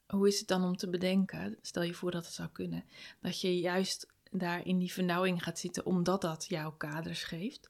Hoe 0.07 0.27
is 0.27 0.39
het 0.39 0.47
dan 0.47 0.63
om 0.63 0.75
te 0.75 0.89
bedenken, 0.89 1.57
stel 1.61 1.83
je 1.83 1.93
voor 1.93 2.11
dat 2.11 2.25
het 2.25 2.33
zou 2.33 2.49
kunnen, 2.49 2.83
dat 3.21 3.41
je 3.41 3.59
juist 3.59 4.07
daar 4.31 4.65
in 4.65 4.77
die 4.77 4.91
vernauwing 4.91 5.43
gaat 5.43 5.59
zitten 5.59 5.85
omdat 5.85 6.21
dat 6.21 6.45
jouw 6.47 6.71
kaders 6.71 7.23
geeft? 7.23 7.69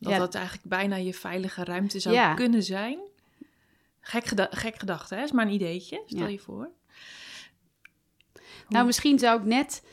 Dat 0.00 0.12
Ja. 0.12 0.18
dat 0.18 0.34
eigenlijk 0.34 0.66
bijna 0.68 0.96
je 0.96 1.14
veilige 1.14 1.64
ruimte 1.64 2.00
zou 2.00 2.14
Ja. 2.14 2.34
kunnen 2.34 2.62
zijn? 2.62 2.98
Gek, 4.00 4.24
geda 4.24 4.48
gek 4.50 4.78
gedachte, 4.78 5.14
hè? 5.14 5.22
Is 5.22 5.32
maar 5.32 5.46
een 5.46 5.52
ideetje, 5.52 6.02
stel 6.06 6.20
Ja. 6.20 6.26
je 6.26 6.38
voor. 6.38 6.70
Nou, 8.68 8.86
misschien 8.86 9.18
zou 9.18 9.40
ik 9.40 9.46
net, 9.46 9.84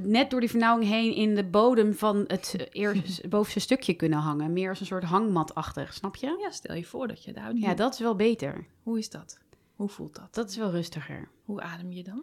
net 0.00 0.30
door 0.30 0.40
die 0.40 0.50
vernauwing 0.50 0.90
heen 0.90 1.14
in 1.14 1.34
de 1.34 1.44
bodem 1.44 1.94
van 1.94 2.24
het 2.26 2.54
eh, 2.58 2.66
eerste, 2.70 3.28
bovenste 3.28 3.60
stukje 3.60 3.94
kunnen 3.94 4.18
hangen. 4.18 4.52
Meer 4.52 4.68
als 4.68 4.80
een 4.80 4.86
soort 4.86 5.04
hangmatachtig, 5.04 5.94
snap 5.94 6.16
je? 6.16 6.36
Ja, 6.40 6.50
stel 6.50 6.74
je 6.74 6.84
voor 6.84 7.08
dat 7.08 7.24
je 7.24 7.32
daar... 7.32 7.54
Ja, 7.54 7.74
dat 7.74 7.92
is 7.92 7.98
wel 7.98 8.16
beter. 8.16 8.66
Hoe 8.82 8.98
is 8.98 9.10
dat? 9.10 9.40
Hoe 9.74 9.88
voelt 9.88 10.14
dat? 10.14 10.34
Dat 10.34 10.50
is 10.50 10.56
wel 10.56 10.70
rustiger. 10.70 11.28
Hoe 11.44 11.60
adem 11.60 11.92
je 11.92 12.02
dan? 12.02 12.22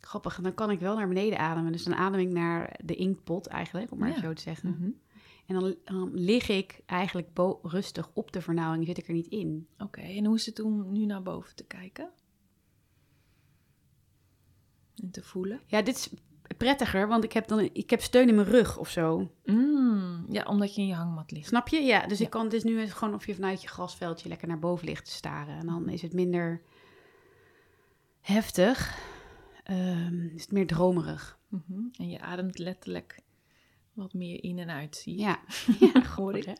Grappig, 0.00 0.40
dan 0.40 0.54
kan 0.54 0.70
ik 0.70 0.80
wel 0.80 0.96
naar 0.96 1.08
beneden 1.08 1.38
ademen. 1.38 1.72
Dus 1.72 1.84
dan 1.84 1.94
adem 1.94 2.20
ik 2.20 2.28
naar 2.28 2.78
de 2.84 2.94
inktpot 2.94 3.46
eigenlijk, 3.46 3.90
om 3.90 3.98
maar 3.98 4.18
zo 4.22 4.32
te 4.32 4.42
zeggen. 4.42 4.68
Mhm. 4.70 4.90
En 5.46 5.54
dan, 5.60 5.74
dan 5.84 6.10
lig 6.14 6.48
ik 6.48 6.80
eigenlijk 6.86 7.28
rustig 7.62 8.10
op 8.14 8.32
de 8.32 8.40
vernauwing, 8.40 8.86
zit 8.86 8.98
ik 8.98 9.06
er 9.08 9.14
niet 9.14 9.26
in. 9.26 9.68
Oké, 9.78 10.00
en 10.00 10.24
hoe 10.24 10.36
is 10.36 10.46
het 10.46 10.60
om 10.60 10.92
nu 10.92 11.04
naar 11.06 11.22
boven 11.22 11.54
te 11.54 11.64
kijken? 11.64 12.10
En 14.96 15.10
te 15.10 15.22
voelen? 15.22 15.60
Ja, 15.66 15.82
dit 15.82 15.96
is 15.96 16.10
prettiger, 16.56 17.08
want 17.08 17.24
ik 17.24 17.32
heb 17.32 17.48
dan 17.48 17.58
ik 17.72 17.90
heb 17.90 18.00
steun 18.00 18.28
in 18.28 18.34
mijn 18.34 18.46
rug 18.46 18.78
of 18.78 18.88
zo. 18.90 19.30
Mm, 19.44 20.26
ja, 20.28 20.42
omdat 20.44 20.74
je 20.74 20.80
in 20.80 20.86
je 20.86 20.94
hangmat 20.94 21.30
ligt. 21.30 21.46
Snap 21.48 21.68
je? 21.68 21.80
Ja, 21.80 22.06
dus 22.06 22.18
Ja. 22.18 22.24
ik 22.24 22.30
kan, 22.30 22.44
het 22.44 22.52
is 22.52 22.64
nu 22.64 22.86
gewoon 22.86 23.14
of 23.14 23.26
je 23.26 23.34
vanuit 23.34 23.62
je 23.62 23.68
grasveldje 23.68 24.28
lekker 24.28 24.48
naar 24.48 24.58
boven 24.58 24.86
ligt 24.86 25.04
te 25.04 25.10
staren. 25.10 25.56
En 25.58 25.66
dan 25.66 25.88
is 25.88 26.02
het 26.02 26.12
minder 26.12 26.62
heftig, 28.20 29.02
Ehm, 29.64 30.20
is 30.34 30.42
het 30.42 30.52
meer 30.52 30.66
dromerig. 30.66 31.38
Mhm. 31.48 31.80
En 31.92 32.08
je 32.08 32.20
ademt 32.20 32.58
letterlijk 32.58 33.22
wat 33.94 34.12
meer 34.12 34.42
in 34.44 34.58
en 34.58 34.70
uit, 34.70 34.96
zie. 34.96 35.18
Ja, 35.18 35.40
ja 35.80 36.02
Hoor 36.16 36.36
ik. 36.36 36.46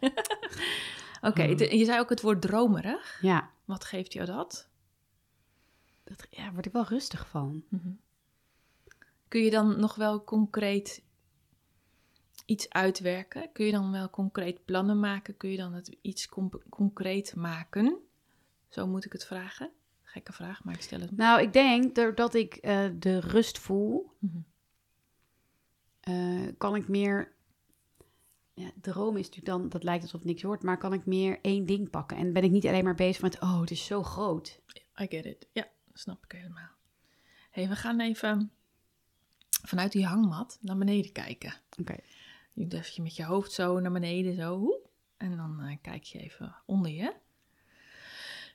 Oké, 1.29 1.55
de- 1.55 1.77
je 1.79 1.85
zei 1.85 2.01
ook 2.01 2.09
het 2.09 2.21
woord 2.21 2.43
dromerig. 2.43 3.19
Ja, 3.23 3.51
Wat 3.65 3.85
geeft 3.85 4.13
jou 4.13 4.27
dat? 4.27 4.69
dat, 6.05 6.27
ja, 6.31 6.53
word 6.53 6.67
ik 6.67 6.73
wel 6.73 6.85
rustig 6.85 7.29
van. 7.29 7.65
Mhm. 7.69 7.89
Kun 9.29 9.41
je 9.43 9.51
dan 9.51 9.81
nog 9.81 9.95
wel 9.95 10.25
concreet 10.25 11.03
iets 12.47 12.69
uitwerken? 12.71 13.53
Kun 13.53 13.67
je 13.67 13.73
dan 13.73 13.91
wel 13.91 14.11
concreet 14.11 14.65
plannen 14.65 15.01
maken? 15.01 15.37
Kun 15.37 15.51
je 15.51 15.57
dan 15.57 15.73
het 15.73 15.97
iets 16.01 16.29
concreet 16.69 17.35
maken? 17.37 17.99
Zo 18.69 18.87
moet 18.87 19.05
ik 19.05 19.13
het 19.13 19.25
vragen. 19.27 19.71
Gekke 20.03 20.33
vraag, 20.33 20.65
maar 20.65 20.75
ik 20.75 20.83
stel 20.83 21.01
het. 21.01 21.17
Nou, 21.17 21.41
ik 21.43 21.53
denk 21.53 21.95
doordat 21.95 22.35
ik 22.35 22.55
eh, 22.55 22.87
de 22.99 23.21
rust 23.21 23.59
voel, 23.59 24.11
Mhm. 24.19 24.39
Eh, 26.05 26.49
kan 26.59 26.77
ik 26.77 26.89
meer. 26.89 27.33
Ja, 28.55 28.71
droom 28.81 29.17
is 29.17 29.27
natuurlijk 29.27 29.59
dan, 29.59 29.69
dat 29.69 29.83
lijkt 29.83 30.03
alsof 30.03 30.25
niks 30.25 30.43
wordt, 30.43 30.63
maar 30.63 30.79
kan 30.79 30.93
ik 30.93 31.07
meer 31.07 31.39
één 31.41 31.67
ding 31.67 31.91
pakken. 31.91 32.17
En 32.17 32.33
ben 32.33 32.45
ik 32.45 32.51
niet 32.51 32.67
alleen 32.67 32.85
maar 32.85 32.95
bezig 32.95 33.23
met, 33.23 33.41
oh, 33.41 33.61
het 33.61 33.71
is 33.71 33.87
zo 33.87 34.03
groot. 34.03 34.61
I 35.01 35.07
get 35.07 35.25
it. 35.25 35.49
Ja, 35.53 35.69
snap 35.93 36.25
ik 36.25 36.33
helemaal. 36.33 36.71
hey, 37.51 37.69
we 37.69 37.77
gaan 37.77 38.01
even 38.01 38.53
vanuit 39.65 39.93
die 39.93 40.07
hangmat 40.07 40.59
naar 40.61 40.77
beneden 40.77 41.13
kijken. 41.13 41.55
Oké. 41.81 41.97
Je 42.53 42.67
doet 42.67 42.73
even 42.81 43.03
met 43.03 43.17
je 43.17 43.25
hoofd 43.25 43.53
zo 43.53 43.81
naar 43.81 43.93
beneden, 43.93 44.35
zo. 44.35 44.81
En 45.17 45.37
dan 45.37 45.61
eh, 45.61 45.77
kijk 45.83 46.05
je 46.05 46.19
even 46.19 46.55
onder 46.67 46.91
je. 46.91 47.15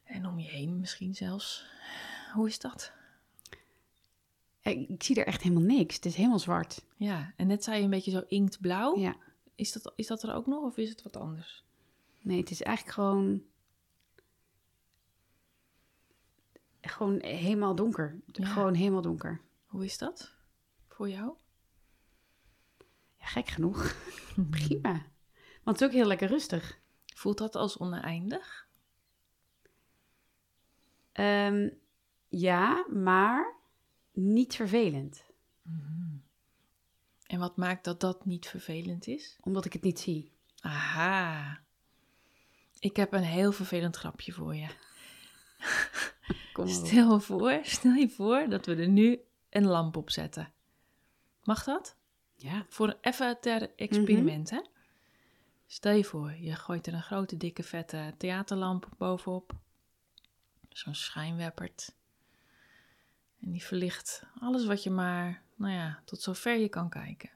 En 0.03 0.25
om 0.25 0.39
je 0.39 0.49
heen 0.49 0.79
misschien 0.79 1.15
zelfs. 1.15 1.65
Hoe 2.33 2.47
is 2.47 2.59
dat? 2.59 2.91
Ik, 4.61 5.03
zie 5.03 5.15
er 5.15 5.25
echt 5.25 5.41
helemaal 5.41 5.63
niks. 5.63 5.95
Het 5.95 6.05
is 6.05 6.15
helemaal 6.15 6.39
zwart. 6.39 6.85
Ja, 6.97 7.33
en 7.35 7.47
net 7.47 7.63
zei 7.63 7.77
je 7.77 7.83
een 7.83 7.89
beetje 7.89 8.11
zo 8.11 8.23
inktblauw. 8.27 8.97
Ja. 8.97 9.15
Is, 9.55 9.71
dat, 9.71 9.93
is 9.95 10.07
dat 10.07 10.23
er 10.23 10.33
ook 10.33 10.45
nog 10.47 10.63
of 10.63 10.77
is 10.77 10.89
het 10.89 11.01
wat 11.01 11.17
anders? 11.17 11.63
Nee, 12.21 12.39
het 12.39 12.51
is 12.51 12.61
eigenlijk 12.61 12.95
gewoon. 12.95 13.43
Gewoon 16.81 17.21
helemaal 17.21 17.75
donker. 17.75 18.21
Ja. 18.25 18.45
Gewoon 18.45 18.73
helemaal 18.73 19.01
donker. 19.01 19.41
Hoe 19.65 19.85
is 19.85 19.97
dat 19.97 20.33
voor 20.87 21.09
jou? 21.09 21.33
Ja, 23.17 23.25
gek 23.25 23.47
genoeg. 23.47 23.95
Prima. 24.49 24.91
Want 25.63 25.79
het 25.79 25.81
is 25.81 25.85
ook 25.87 25.93
heel 25.93 26.07
lekker 26.07 26.27
rustig. 26.27 26.79
Voelt 27.05 27.37
dat 27.37 27.55
als 27.55 27.77
oneindig? 27.77 28.67
Ehm, 31.11 31.69
ja, 32.27 32.85
maar 32.89 33.58
niet 34.19 34.55
vervelend. 34.55 35.23
En 37.25 37.39
wat 37.39 37.57
maakt 37.57 37.83
dat 37.83 37.99
dat 37.99 38.25
niet 38.25 38.47
vervelend 38.47 39.07
is? 39.07 39.37
Omdat 39.41 39.65
ik 39.65 39.73
het 39.73 39.81
niet 39.81 39.99
zie. 39.99 40.31
Aha. 40.59 41.59
Ik 42.79 42.95
heb 42.95 43.13
een 43.13 43.23
heel 43.23 43.51
vervelend 43.51 43.95
grapje 43.95 44.31
voor 44.31 44.55
je. 44.55 44.67
Kom. 46.53 46.67
Stel 46.67 47.13
je 47.13 47.19
voor, 47.19 47.59
stel 47.63 47.93
je 47.93 48.09
voor 48.09 48.49
dat 48.49 48.65
we 48.65 48.75
er 48.75 48.87
nu 48.87 49.19
een 49.49 49.65
lamp 49.65 49.97
op 49.97 50.09
zetten. 50.09 50.53
Mag 51.43 51.63
dat? 51.63 51.95
Ja. 52.35 52.65
Voor 52.69 52.97
even 53.01 53.39
ter 53.39 53.75
experiment, 53.75 54.49
hè? 54.49 54.61
Stel 55.67 55.93
je 55.93 56.03
voor, 56.03 56.35
je 56.35 56.55
gooit 56.55 56.87
er 56.87 56.93
een 56.93 57.01
grote, 57.01 57.37
dikke, 57.37 57.63
vette 57.63 58.13
theaterlamp 58.17 58.89
bovenop. 58.97 59.53
Zo'n 60.69 60.95
schijnwerpert. 60.95 61.95
En 63.41 63.51
die 63.51 63.63
verlicht 63.63 64.23
alles 64.39 64.65
wat 64.65 64.83
je 64.83 64.89
maar, 64.89 65.41
nou 65.55 65.73
ja, 65.73 66.01
tot 66.05 66.21
zover 66.21 66.57
je 66.57 66.69
kan 66.69 66.89
kijken. 66.89 67.29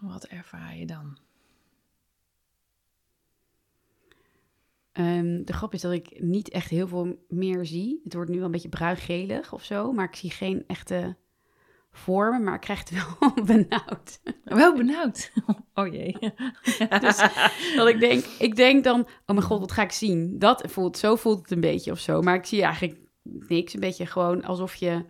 Wat 0.00 0.24
ervaar 0.24 0.76
je 0.76 0.86
dan? 0.86 1.18
Ehm, 4.92 5.44
de 5.44 5.52
grap 5.52 5.74
is 5.74 5.80
dat 5.80 5.92
ik 5.92 6.20
niet 6.22 6.48
echt 6.48 6.70
heel 6.70 6.88
veel 6.88 7.24
meer 7.28 7.66
zie. 7.66 8.00
Het 8.04 8.14
wordt 8.14 8.30
nu 8.30 8.36
wel 8.36 8.44
een 8.44 8.50
beetje 8.50 8.68
bruingelig 8.68 9.52
of 9.52 9.64
zo, 9.64 9.92
maar 9.92 10.04
ik 10.04 10.16
zie 10.16 10.30
geen 10.30 10.64
echte 10.66 11.16
vormen, 11.90 12.42
maar 12.42 12.54
ik 12.54 12.60
krijg 12.60 12.78
het 12.78 12.90
wel 13.20 13.44
benauwd. 13.44 14.20
Wel 14.44 14.76
benauwd. 14.76 15.32
Oh 15.76 15.92
jee. 15.92 16.16
Dus 17.00 17.16
dat 17.76 17.88
ik 17.88 18.00
denk, 18.00 18.24
ik 18.24 18.56
denk 18.56 18.84
dan, 18.84 19.00
oh 19.00 19.08
mijn 19.26 19.42
god, 19.42 19.60
wat 19.60 19.72
ga 19.72 19.82
ik 19.82 19.92
zien? 19.92 20.38
Dat 20.38 20.62
voelt, 20.66 20.98
zo 20.98 21.16
voelt 21.16 21.38
het 21.38 21.50
een 21.50 21.60
beetje 21.60 21.90
of 21.90 21.98
zo. 21.98 22.22
Maar 22.22 22.34
ik 22.34 22.44
zie 22.44 22.62
eigenlijk 22.62 22.98
niks. 23.24 23.74
Een 23.74 23.80
beetje 23.80 24.06
gewoon 24.06 24.44
alsof 24.44 24.74
je 24.74 25.04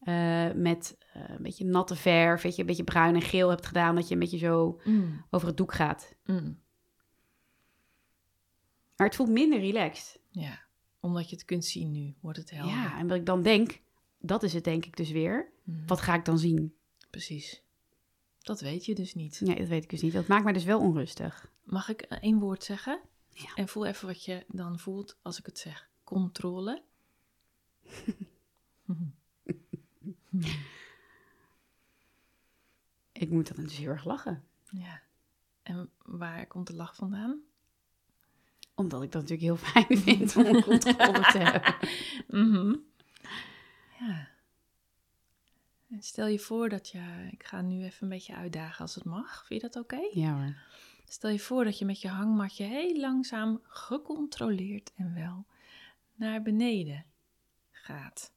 eh, 0.00 0.52
met 0.52 0.96
eh, 1.12 1.22
een 1.28 1.42
beetje 1.42 1.64
natte 1.64 1.96
verf, 1.96 2.42
weet 2.42 2.54
je, 2.54 2.60
een 2.60 2.66
beetje 2.66 2.84
bruin 2.84 3.14
en 3.14 3.22
geel 3.22 3.48
hebt 3.48 3.66
gedaan, 3.66 3.94
dat 3.94 4.08
je 4.08 4.14
een 4.14 4.20
beetje 4.20 4.38
zo 4.38 4.80
Mm, 4.84 5.24
over 5.30 5.48
het 5.48 5.56
doek 5.56 5.74
gaat. 5.74 6.14
mm. 6.24 6.62
Maar 8.96 9.06
het 9.06 9.16
voelt 9.16 9.30
minder 9.30 9.58
relaxed. 9.60 10.20
Ja, 10.30 10.60
omdat 11.00 11.30
je 11.30 11.36
het 11.36 11.44
kunt 11.44 11.64
zien 11.64 11.90
nu, 11.92 12.14
wordt 12.20 12.38
het 12.38 12.50
helder. 12.50 12.74
Ja, 12.74 12.98
en 12.98 13.08
wat 13.08 13.16
ik 13.16 13.26
dan 13.26 13.42
denk, 13.42 13.80
dat 14.18 14.42
is 14.42 14.52
het 14.52 14.64
denk 14.64 14.84
ik 14.84 14.96
dus 14.96 15.10
weer. 15.10 15.52
Mm, 15.62 15.86
Wat 15.86 16.00
ga 16.00 16.14
ik 16.14 16.24
dan 16.24 16.38
zien? 16.38 16.74
Precies. 17.10 17.62
Dat 18.42 18.60
weet 18.60 18.84
je 18.84 18.94
dus 18.94 19.14
niet. 19.14 19.40
Nee, 19.40 19.56
dat 19.56 19.68
weet 19.68 19.82
ik 19.84 19.90
dus 19.90 20.02
niet. 20.02 20.12
Dat 20.12 20.26
maakt 20.26 20.44
mij 20.44 20.52
dus 20.52 20.64
wel 20.64 20.80
onrustig. 20.80 21.52
Mag 21.64 21.88
ik 21.88 22.00
eh, 22.00 22.18
één 22.20 22.38
woord 22.38 22.64
zeggen? 22.64 23.00
Ja. 23.30 23.54
En 23.54 23.68
voel 23.68 23.86
even 23.86 24.06
wat 24.06 24.24
je 24.24 24.44
dan 24.48 24.78
voelt 24.78 25.18
als 25.22 25.38
ik 25.38 25.46
het 25.46 25.58
zeg. 25.58 25.88
Controle. 26.04 26.82
Ik 33.12 33.30
moet 33.30 33.54
dan 33.54 33.64
dus 33.64 33.76
heel 33.76 33.88
erg 33.88 34.04
lachen. 34.04 34.44
Ja. 34.70 35.02
En 35.62 35.90
waar 36.02 36.46
komt 36.46 36.66
de 36.66 36.74
lach 36.74 36.94
vandaan? 36.94 37.40
Omdat 38.74 39.02
ik 39.02 39.12
dat 39.12 39.22
natuurlijk 39.22 39.60
heel 39.60 39.70
fijn 39.70 39.98
vind 40.06 40.36
om 40.36 40.62
controle 40.62 41.30
te 41.32 41.38
hebben. 41.38 41.74
Mhm. 42.28 42.76
Ja. 44.00 44.28
En 45.90 46.02
stel 46.02 46.26
je 46.26 46.38
voor 46.38 46.68
dat 46.68 46.88
je... 46.88 47.28
Ik 47.30 47.44
ga 47.44 47.60
nu 47.60 47.84
even 47.84 48.02
een 48.02 48.08
beetje 48.08 48.34
uitdagen 48.34 48.80
als 48.80 48.94
het 48.94 49.04
mag. 49.04 49.44
Vind 49.46 49.60
je 49.60 49.68
dat 49.68 49.82
oké? 49.82 50.08
Ja 50.12 50.34
hoor. 50.34 50.56
Stel 51.04 51.30
je 51.30 51.38
voor 51.38 51.64
dat 51.64 51.78
je 51.78 51.84
met 51.84 52.00
je 52.00 52.08
hangmatje 52.08 52.64
heel 52.64 53.00
langzaam, 53.00 53.60
gecontroleerd 53.62 54.92
en 54.94 55.14
wel 55.14 55.46
naar 56.14 56.42
beneden 56.42 57.04
gaat. 57.84 58.32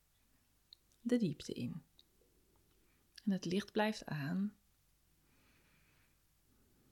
De 1.02 1.18
diepte 1.18 1.54
in. 1.54 1.84
En 3.26 3.32
het 3.32 3.46
licht 3.46 3.72
blijft 3.72 4.06
aan. 4.06 4.54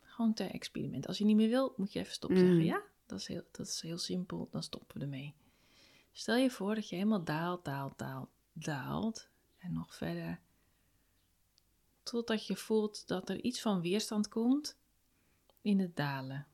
Gewoon 0.01 0.33
ter 0.33 0.51
experiment. 0.51 1.07
Als 1.07 1.17
je 1.17 1.25
niet 1.25 1.35
meer 1.35 1.49
wil, 1.49 1.73
moet 1.77 1.93
je 1.93 1.99
even 1.99 2.13
stop 2.13 2.29
Mm. 2.29 2.37
zeggen. 2.37 2.63
Ja, 2.63 2.83
dat 3.05 3.19
is, 3.19 3.27
heel, 3.27 3.43
dat 3.51 3.67
is 3.67 3.81
heel 3.81 3.97
simpel. 3.97 4.47
Dan 4.51 4.63
stoppen 4.63 4.97
we 4.97 5.03
ermee. 5.03 5.33
Stel 6.11 6.35
je 6.35 6.49
voor 6.51 6.75
dat 6.75 6.89
je 6.89 6.95
helemaal 6.95 7.23
daalt, 7.23 7.65
daalt, 7.65 7.97
daalt, 7.97 8.29
daalt. 8.53 9.29
En 9.57 9.73
nog 9.73 9.95
verder. 9.95 10.39
Totdat 12.03 12.47
je 12.47 12.55
voelt 12.55 13.07
dat 13.07 13.29
er 13.29 13.41
iets 13.41 13.61
van 13.61 13.81
weerstand 13.81 14.27
komt 14.27 14.77
in 15.61 15.79
het 15.79 15.95
dalen. 15.95 16.47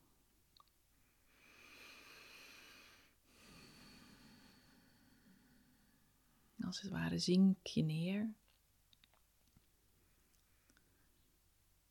Als 6.64 6.80
het 6.80 6.90
ware 6.90 7.18
zink 7.18 7.66
je 7.66 7.82
neer. 7.82 8.32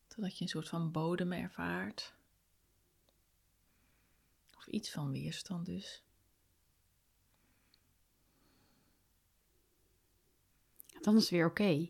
Totdat 0.06 0.38
je 0.38 0.42
een 0.42 0.50
soort 0.50 0.68
van 0.68 0.90
bodem 0.90 1.32
ervaart. 1.32 2.14
Of 4.56 4.66
iets 4.66 4.90
van 4.90 5.10
weerstand 5.10 5.66
dus. 5.66 6.02
Dan 11.00 11.16
is 11.16 11.22
het 11.22 11.30
weer 11.30 11.46
oké. 11.46 11.88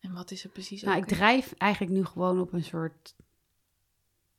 En 0.00 0.12
wat 0.12 0.30
is 0.30 0.44
er 0.44 0.50
precies 0.50 0.82
Nou, 0.82 0.98
ik 0.98 1.06
drijf 1.06 1.52
eigenlijk 1.52 1.92
nu 1.92 2.04
gewoon 2.04 2.40
op 2.40 2.52
een 2.52 2.64
soort 2.64 3.14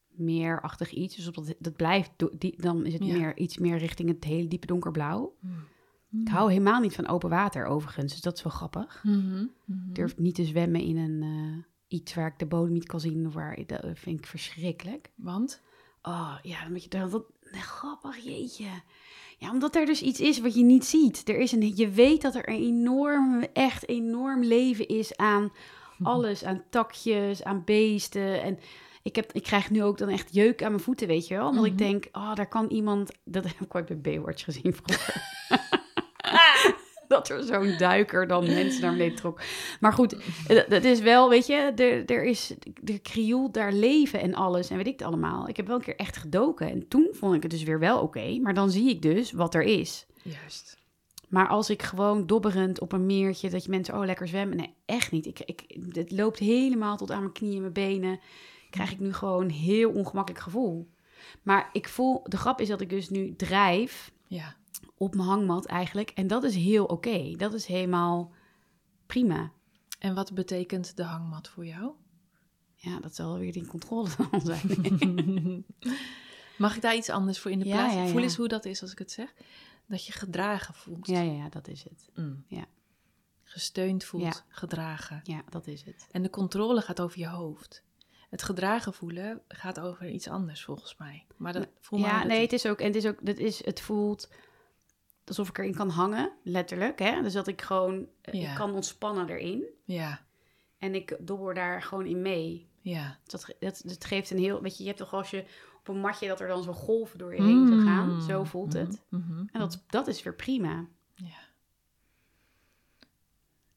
meerachtig 0.07 0.91
iets. 0.91 1.15
Dus 1.15 1.27
op 1.27 1.35
dat, 1.35 1.55
dat 1.59 1.75
blijft, 1.75 2.11
die, 2.39 2.61
dan 2.61 2.85
is 2.85 2.93
het 2.93 3.05
Ja. 3.05 3.17
meer, 3.17 3.37
iets 3.37 3.57
meer 3.57 3.77
richting 3.77 4.09
het 4.09 4.23
hele 4.23 4.47
diepe 4.47 4.67
donkerblauw. 4.67 5.35
Hmm. 5.39 5.67
Ik 6.11 6.27
hou 6.27 6.49
helemaal 6.51 6.79
niet 6.81 6.95
van 6.95 7.07
open 7.07 7.29
water 7.29 7.65
overigens, 7.65 8.11
dus 8.11 8.21
dat 8.21 8.37
is 8.37 8.43
wel 8.43 8.51
grappig. 8.53 9.03
Mhm, 9.03 9.17
mhm. 9.17 9.87
Ik 9.89 9.95
durf 9.95 10.17
niet 10.17 10.35
te 10.35 10.45
zwemmen 10.45 10.81
in 10.81 10.97
een 10.97 11.21
eh, 11.21 11.63
iets 11.97 12.13
waar 12.13 12.27
ik 12.27 12.39
de 12.39 12.45
bodem 12.45 12.73
niet 12.73 12.87
kan 12.87 12.99
zien. 12.99 13.31
Waar, 13.31 13.57
dat 13.65 13.85
vind 13.93 14.19
ik 14.19 14.25
verschrikkelijk. 14.25 15.11
Want? 15.15 15.61
Oh 16.01 16.35
ja, 16.41 16.61
dan 16.63 16.71
moet 16.71 16.83
je 16.83 16.89
dat, 16.89 17.11
nee, 17.51 17.61
grappig, 17.61 18.17
jeetje. 18.17 18.65
Ja, 19.37 19.51
omdat 19.51 19.75
er 19.75 19.85
dus 19.85 20.01
iets 20.01 20.19
is 20.19 20.39
wat 20.39 20.55
je 20.55 20.63
niet 20.63 20.85
ziet. 20.85 21.29
Er 21.29 21.37
is 21.39 21.51
een, 21.51 21.75
je 21.75 21.89
weet 21.89 22.21
dat 22.21 22.35
er 22.35 22.49
een 22.49 22.55
enorm, 22.61 23.45
echt 23.53 23.87
enorm 23.87 24.43
leven 24.43 24.87
is 24.87 25.17
aan 25.17 25.51
alles, 26.03 26.43
aan 26.43 26.63
takjes, 26.69 27.43
aan 27.43 27.63
beesten. 27.65 28.41
En 28.43 28.59
ik, 29.03 29.15
heb, 29.15 29.31
ik 29.31 29.43
krijg 29.43 29.69
nu 29.69 29.83
ook 29.83 29.97
dan 29.97 30.09
echt 30.09 30.33
jeuk 30.33 30.63
aan 30.63 30.71
mijn 30.71 30.83
voeten, 30.83 31.07
weet 31.07 31.27
je 31.27 31.35
wel. 31.35 31.47
Omdat 31.47 31.65
ik 31.65 31.71
Mhm. 31.73 31.81
denk, 31.81 32.07
oh, 32.11 32.35
daar 32.35 32.47
kan 32.49 32.67
iemand... 32.69 33.11
Dat 33.23 33.43
heb 33.43 33.59
ik 33.61 33.75
ooit 33.75 33.85
bij 33.85 33.99
Baywatch 34.01 34.43
gezien 34.43 34.73
vroeger. 34.75 35.21
dat 37.11 37.29
er 37.29 37.43
zo'n 37.43 37.77
duiker 37.77 38.27
dan 38.27 38.45
mensen 38.53 38.81
naar 38.81 38.91
beneden 38.91 39.15
trok. 39.15 39.41
Maar 39.79 39.93
goed, 39.93 40.15
eh, 40.47 40.69
dat 40.69 40.83
is 40.83 40.99
wel, 40.99 41.29
weet 41.29 41.47
je, 41.47 41.53
er, 41.75 42.05
er 42.05 42.23
is, 42.23 42.53
de 42.81 42.99
krioelt 42.99 43.53
daar 43.53 43.73
leven 43.73 44.19
en 44.21 44.33
alles 44.33 44.69
en 44.69 44.77
weet 44.77 44.87
ik 44.87 44.99
het 44.99 45.07
allemaal. 45.07 45.47
Ik 45.47 45.57
heb 45.57 45.67
wel 45.67 45.75
een 45.75 45.81
keer 45.81 45.95
echt 45.95 46.17
gedoken 46.17 46.69
en 46.69 46.87
toen 46.87 47.07
vond 47.11 47.35
ik 47.35 47.41
het 47.41 47.51
dus 47.51 47.63
weer 47.63 47.79
wel 47.79 48.01
oké. 48.01 48.39
maar 48.41 48.53
dan 48.53 48.71
zie 48.71 48.89
ik 48.89 49.01
dus 49.01 49.31
wat 49.31 49.55
er 49.55 49.63
is. 49.63 50.05
Juist. 50.23 50.79
Maar 51.31 51.47
als 51.47 51.69
ik 51.69 51.81
gewoon 51.81 52.27
dobberend 52.27 52.79
op 52.79 52.91
een 52.91 53.05
meertje, 53.05 53.49
dat 53.49 53.63
je 53.63 53.69
mensen, 53.69 53.95
oh 53.95 54.05
lekker 54.05 54.27
zwemmen. 54.27 54.57
Nee, 54.57 54.73
echt 54.85 55.11
niet. 55.11 55.25
Ik, 55.25 55.39
ik, 55.39 55.63
het 55.91 56.11
loopt 56.11 56.39
helemaal 56.39 56.97
tot 56.97 57.11
aan 57.11 57.19
mijn 57.19 57.31
knieën 57.31 57.55
en 57.55 57.61
mijn 57.61 57.73
benen. 57.73 58.19
Krijg 58.69 58.91
ik 58.91 58.99
nu 58.99 59.13
gewoon 59.13 59.43
een 59.43 59.49
heel 59.49 59.91
ongemakkelijk 59.91 60.43
gevoel. 60.43 60.89
Maar 61.41 61.69
ik 61.71 61.87
voel, 61.87 62.23
de 62.23 62.37
grap 62.37 62.61
is 62.61 62.67
dat 62.67 62.81
ik 62.81 62.89
dus 62.89 63.09
nu 63.09 63.35
drijf 63.35 64.11
Ja. 64.27 64.55
Op 65.01 65.15
mijn 65.15 65.27
hangmat 65.27 65.65
eigenlijk. 65.65 66.09
En 66.09 66.27
dat 66.27 66.43
is 66.43 66.55
heel 66.55 66.85
oké. 66.85 67.35
Dat 67.37 67.53
is 67.53 67.65
helemaal 67.65 68.31
prima. 69.05 69.51
En 69.99 70.15
wat 70.15 70.33
betekent 70.33 70.97
de 70.97 71.03
hangmat 71.03 71.47
voor 71.47 71.65
jou? 71.65 71.91
Ja, 72.75 72.99
dat 72.99 73.15
zal 73.15 73.37
weer 73.37 73.55
in 73.55 73.67
controle 73.67 74.09
dan 74.31 74.41
zijn. 74.41 75.65
Mag 76.57 76.75
ik 76.75 76.81
daar 76.81 76.95
iets 76.95 77.09
anders 77.09 77.39
voor 77.39 77.51
in 77.51 77.59
de 77.59 77.65
Ja, 77.65 77.73
plaats? 77.75 77.93
ja, 77.93 78.07
Voel 78.07 78.21
eens 78.21 78.35
hoe 78.35 78.47
dat 78.47 78.65
is 78.65 78.81
als 78.81 78.91
ik 78.91 78.99
het 78.99 79.11
zeg. 79.11 79.33
Dat 79.87 80.05
je 80.05 80.11
gedragen 80.11 80.73
voelt. 80.73 81.07
ja, 81.07 81.21
ja, 81.21 81.31
ja, 81.31 81.49
dat 81.49 81.67
is 81.67 81.83
het. 81.83 82.09
Mm. 82.15 82.43
Ja. 82.47 82.65
Gesteund 83.43 84.03
voelt, 84.03 84.43
gedragen. 84.47 85.19
Ja, 85.23 85.43
dat 85.49 85.67
is 85.67 85.83
het. 85.83 86.07
En 86.11 86.21
de 86.21 86.29
controle 86.29 86.81
gaat 86.81 87.01
over 87.01 87.19
je 87.19 87.27
hoofd. 87.27 87.83
Het 88.29 88.43
gedragen 88.43 88.93
voelen 88.93 89.41
gaat 89.47 89.79
over 89.79 90.09
iets 90.09 90.27
anders 90.27 90.63
volgens 90.63 90.95
mij. 90.97 91.25
Maar 91.37 91.53
dat 91.53 91.67
voel 91.79 91.99
maar 91.99 92.09
ja, 92.09 92.23
nee, 92.23 92.41
het 92.41 92.53
is 92.53 92.65
ook, 92.65 92.79
en 92.79 92.85
het 92.85 92.95
is 92.95 93.05
ook, 93.05 93.25
dat 93.25 93.37
is, 93.37 93.65
het 93.65 93.81
voelt 93.81 94.29
alsof 95.25 95.49
ik 95.49 95.57
erin 95.57 95.75
kan 95.75 95.89
hangen, 95.89 96.31
letterlijk. 96.43 96.99
Hè? 96.99 97.21
Dus 97.21 97.33
dat 97.33 97.47
ik 97.47 97.61
gewoon, 97.61 98.07
eh, 98.21 98.41
Ja. 98.41 98.49
ik 98.49 98.55
kan 98.55 98.73
ontspannen 98.73 99.29
erin. 99.29 99.63
Ja, 99.85 100.25
En 100.77 100.95
ik 100.95 101.17
dobber 101.19 101.53
daar 101.53 101.81
gewoon 101.81 102.05
in 102.05 102.21
mee. 102.21 102.69
ja. 102.81 103.19
Dat, 103.25 103.55
dat, 103.59 103.81
dat 103.85 104.05
geeft 104.05 104.29
een 104.31 104.37
heel, 104.39 104.61
weet 104.61 104.73
je, 104.77 104.81
je 104.83 104.89
hebt 104.89 105.01
toch 105.01 105.13
als 105.13 105.29
je 105.29 105.45
op 105.79 105.87
een 105.87 105.99
matje 105.99 106.27
dat 106.27 106.39
er 106.39 106.47
dan 106.47 106.63
zo 106.63 106.73
golven 106.73 107.17
door 107.19 107.35
je 107.35 107.41
heen 107.41 107.67
zo 107.67 107.79
gaan. 107.79 108.13
Mm. 108.13 108.21
Zo 108.21 108.43
voelt 108.43 108.73
het. 108.73 109.01
Mhm, 109.09 109.31
mhm, 109.31 109.45
En 109.51 109.59
dat, 109.59 109.83
dat 109.87 110.07
is 110.07 110.23
weer 110.23 110.35
prima. 110.35 110.85
Ja. 111.15 111.49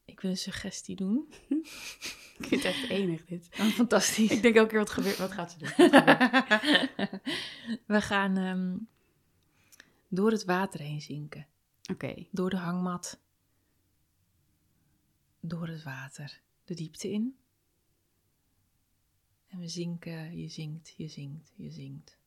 Ik 0.05 0.19
wil 0.21 0.31
een 0.31 0.37
suggestie 0.37 0.95
doen. 0.95 1.27
Ik 2.37 2.45
vind 2.45 2.63
het 2.63 2.73
echt 2.73 2.89
enig 2.89 3.25
dit. 3.25 3.49
Oh, 3.59 3.65
fantastisch. 3.65 4.31
Ik 4.31 4.41
denk 4.41 4.55
elke 4.55 4.69
keer 4.69 4.79
wat 4.79 4.89
gebeurt, 4.89 5.17
wat 5.17 5.31
gaat 5.31 5.51
ze 5.51 5.57
doen? 5.57 5.89
We 7.95 8.01
gaan 8.01 8.37
ehm, 8.37 8.75
door 10.15 10.31
het 10.31 10.43
water 10.45 10.79
heen 10.79 11.01
zinken. 11.01 11.47
Oké, 11.91 12.27
Door 12.31 12.49
de 12.49 12.57
hangmat. 12.57 13.19
Door 15.39 15.67
het 15.67 15.83
water. 15.83 16.41
De 16.63 16.73
diepte 16.73 17.11
in. 17.11 17.37
En 19.47 19.59
we 19.59 19.67
zinken, 19.67 20.37
je 20.37 20.47
zinkt, 20.47 20.93
je 20.97 21.07
zinkt, 21.07 21.53
je 21.55 21.71
zinkt. 21.71 22.17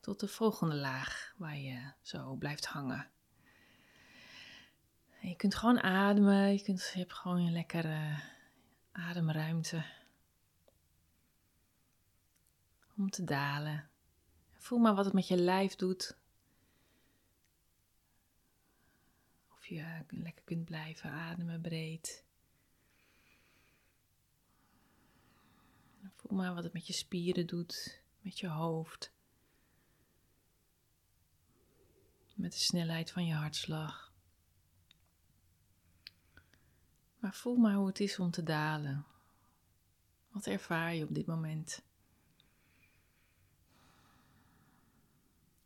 Tot 0.00 0.20
de 0.20 0.28
volgende 0.28 0.74
laag 0.74 1.34
waar 1.36 1.58
je 1.58 1.92
zo 2.00 2.34
blijft 2.34 2.66
hangen. 2.66 3.10
En 5.20 5.28
je 5.28 5.36
kunt 5.36 5.54
gewoon 5.54 5.80
ademen, 5.82 6.52
je, 6.52 6.62
kunt, 6.62 6.90
je 6.92 6.98
hebt 6.98 7.12
gewoon 7.12 7.38
een 7.38 7.52
lekkere 7.52 8.20
ademruimte. 8.92 9.84
Om 12.96 13.10
te 13.10 13.24
dalen. 13.24 13.88
Voel 14.58 14.78
maar 14.78 14.94
wat 14.94 15.04
het 15.04 15.14
met 15.14 15.28
je 15.28 15.36
lijf 15.36 15.76
doet. 15.76 16.16
Of 19.64 19.70
je 19.70 20.04
lekker 20.08 20.44
kunt 20.44 20.64
blijven 20.64 21.10
ademen 21.10 21.60
breed. 21.60 22.24
Voel 26.14 26.36
maar 26.36 26.54
wat 26.54 26.64
het 26.64 26.72
met 26.72 26.86
je 26.86 26.92
spieren 26.92 27.46
doet, 27.46 28.02
met 28.20 28.38
je 28.38 28.48
hoofd. 28.48 29.12
Met 32.34 32.52
de 32.52 32.58
snelheid 32.58 33.10
van 33.10 33.26
je 33.26 33.34
hartslag. 33.34 34.12
Maar 37.18 37.34
voel 37.34 37.56
maar 37.56 37.74
hoe 37.74 37.86
het 37.86 38.00
is 38.00 38.18
om 38.18 38.30
te 38.30 38.42
dalen. 38.42 39.04
Wat 40.28 40.46
ervaar 40.46 40.94
je 40.94 41.04
op 41.04 41.14
dit 41.14 41.26
moment? 41.26 41.82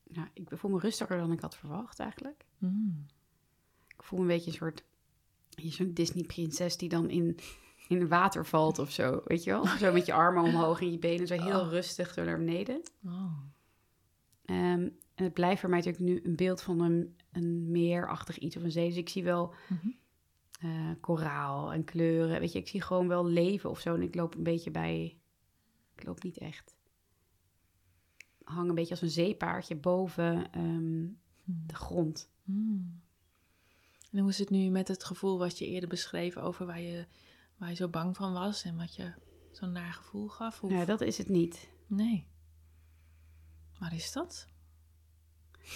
ja, 0.03 0.31
ik 0.33 0.49
voel 0.53 0.71
me 0.71 0.79
rustiger 0.79 1.19
dan 1.19 1.33
ik 1.33 1.41
had 1.41 1.57
verwacht 1.57 1.99
eigenlijk. 1.99 2.45
Mm. 2.59 3.07
Ik 3.99 4.03
voel 4.05 4.19
me 4.19 4.25
een 4.25 4.31
beetje 4.37 4.51
een 4.51 4.57
soort, 4.57 4.85
zo'n 5.57 5.93
Disney-prinses 5.95 6.77
die 6.77 6.89
dan 6.89 7.11
in, 7.11 7.39
in 7.89 8.01
het 8.01 8.09
water 8.09 8.47
valt 8.47 8.79
of 8.79 8.91
zo, 8.91 9.21
weet 9.25 9.45
je 9.45 9.51
wel? 9.51 9.67
Zo 9.79 9.93
met 9.93 10.07
je 10.07 10.13
armen 10.13 10.43
omhoog 10.45 10.81
en 10.81 10.91
je 10.91 10.99
benen 10.99 11.27
zo 11.27 11.35
heel 11.35 11.61
Oh. 11.61 11.69
rustig 11.71 12.13
zo 12.13 12.25
naar 12.25 12.39
beneden. 12.39 12.83
Oh. 13.05 13.33
Ehm, 14.45 14.89
en 15.15 15.25
het 15.25 15.33
blijft 15.33 15.61
voor 15.61 15.71
mij 15.71 15.79
natuurlijk 15.79 16.05
nu 16.05 16.21
een 16.25 16.37
beeld 16.37 16.63
van 16.63 16.81
een, 16.81 17.17
een 17.33 17.71
meerachtig 17.71 18.39
iets 18.39 18.57
of 18.57 18.63
een 18.63 18.71
zee. 18.71 18.89
Dus 18.89 18.97
ik 18.97 19.09
zie 19.09 19.25
wel 19.25 19.55
Mhm. 19.69 19.89
eh, 20.61 20.91
koraal 21.01 21.73
en 21.73 21.85
kleuren. 21.85 22.41
Weet 22.41 22.53
je, 22.53 22.59
ik 22.59 22.69
zie 22.69 22.81
gewoon 22.83 23.09
wel 23.09 23.27
leven 23.27 23.71
of 23.71 23.81
zo. 23.81 23.95
En 23.95 24.03
ik 24.03 24.15
loop 24.15 24.35
een 24.35 24.43
beetje 24.43 24.71
bij... 24.71 25.17
Ik 25.97 26.05
loop 26.05 26.23
niet 26.23 26.39
echt. 26.39 26.77
Ik 28.39 28.49
hang 28.49 28.69
een 28.69 28.75
beetje 28.75 28.91
als 28.91 29.03
een 29.03 29.11
zeepaardje 29.11 29.77
boven 29.77 30.53
ehm, 30.53 31.07
de 31.45 31.75
grond. 31.75 32.31
Mm. 32.45 33.01
En 34.13 34.19
hoe 34.19 34.29
is 34.29 34.39
het 34.39 34.51
nu 34.51 34.69
met 34.71 34.89
het 34.89 35.05
gevoel 35.05 35.39
wat 35.39 35.59
je 35.59 35.67
eerder 35.67 35.89
beschreef 35.89 36.37
over 36.37 36.67
waar 36.67 36.81
je, 36.81 37.07
waar 37.57 37.69
je 37.69 37.75
zo 37.75 37.89
bang 37.89 38.17
van 38.17 38.33
was 38.33 38.65
en 38.65 38.77
wat 38.77 38.95
je 38.95 39.13
zo'n 39.53 39.73
naar 39.73 39.93
gevoel 39.93 40.29
gaf? 40.29 40.61
Hoe... 40.61 40.71
Nou, 40.73 40.85
dat 40.87 41.01
is 41.01 41.19
het 41.19 41.29
niet. 41.29 41.69
Nee. 41.87 42.27
Waar 43.79 43.95
is 43.95 44.13
dat? 44.13 44.47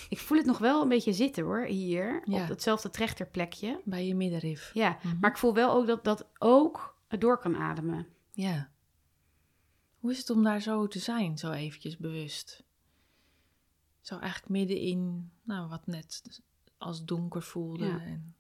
Ik 0.09 0.19
voel 0.19 0.39
het 0.39 0.47
nog 0.47 0.59
wel 0.59 0.83
een 0.83 0.89
beetje 0.89 1.13
zitten 1.13 1.45
hoor, 1.45 1.65
hier. 1.65 2.23
Ja. 2.25 2.43
Op 2.43 2.49
datzelfde 2.49 2.91
trechterplekje. 2.91 3.81
Bij 3.85 4.07
je 4.07 4.15
middenrif. 4.15 4.71
Ja, 4.75 4.99
Mhm. 5.03 5.19
maar 5.21 5.31
ik 5.31 5.37
voel 5.37 5.55
wel 5.55 5.73
ook 5.73 5.87
dat 5.87 6.05
dat 6.05 6.29
ook 6.39 6.97
door 7.09 7.39
kan 7.39 7.57
ademen. 7.57 8.07
Ja. 8.31 8.71
Hoe 9.99 10.11
is 10.11 10.19
het 10.19 10.31
om 10.31 10.43
daar 10.43 10.61
zo 10.63 10.87
te 10.87 10.99
zijn, 10.99 11.39
zo 11.39 11.51
eventjes 11.51 11.97
bewust? 11.97 12.65
Zo 14.01 14.19
eigenlijk 14.19 14.53
middenin, 14.53 15.31
nou 15.43 15.69
wat 15.69 15.87
net 15.87 16.41
als 16.83 17.05
donker 17.05 17.43
voelde. 17.43 17.87
Ja. 17.87 18.01
En, 18.01 18.35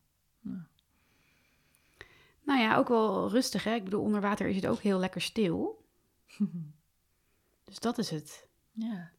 Nou 2.44 2.60
ja, 2.60 2.76
ook 2.76 2.88
wel 2.88 3.30
rustig 3.30 3.64
hè. 3.64 3.74
Ik 3.74 3.84
bedoel, 3.84 4.02
onder 4.02 4.20
water 4.20 4.46
is 4.48 4.56
het 4.56 4.66
ook 4.66 4.80
heel 4.80 4.98
lekker 4.98 5.20
stil. 5.20 5.84
Dus 7.64 7.78
dat 7.80 7.98
is 7.98 8.10
het. 8.10 8.48
ja, 8.72 9.10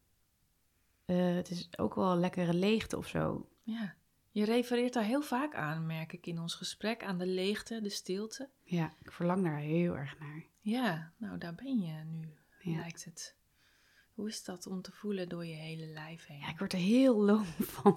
Eh, 1.06 1.36
het 1.36 1.50
is 1.50 1.78
ook 1.78 1.96
wel 1.96 2.12
een 2.12 2.20
lekkere 2.20 2.54
leegte 2.54 2.98
of 2.98 3.08
zo. 3.08 3.50
ja. 3.64 3.96
Je 4.32 4.46
refereert 4.46 4.94
daar 4.94 5.04
heel 5.04 5.22
vaak 5.22 5.56
aan, 5.56 5.86
merk 5.86 6.14
ik 6.14 6.26
in 6.26 6.40
ons 6.40 6.56
gesprek, 6.56 7.04
aan 7.04 7.18
de 7.18 7.26
leegte, 7.28 7.82
de 7.82 7.90
stilte. 7.90 8.50
Ja, 8.64 8.94
ik 9.00 9.12
verlang 9.12 9.44
daar 9.44 9.58
heel 9.58 9.98
erg 9.98 10.20
naar. 10.20 10.44
Ja, 10.60 11.12
nou 11.18 11.38
daar 11.38 11.56
ben 11.56 11.80
je 11.80 12.04
nu, 12.04 12.34
Ja. 12.60 12.78
lijkt 12.80 13.06
het. 13.06 13.36
Hoe 14.14 14.28
is 14.28 14.44
dat 14.44 14.68
om 14.68 14.82
te 14.82 14.92
voelen 14.92 15.30
door 15.30 15.46
je 15.46 15.54
hele 15.54 15.86
lijf 15.86 16.26
heen? 16.26 16.40
Ja, 16.40 16.50
ik 16.50 16.58
word 16.58 16.74
er 16.74 16.80
heel 16.80 17.16
loom 17.24 17.46
van. 17.76 17.94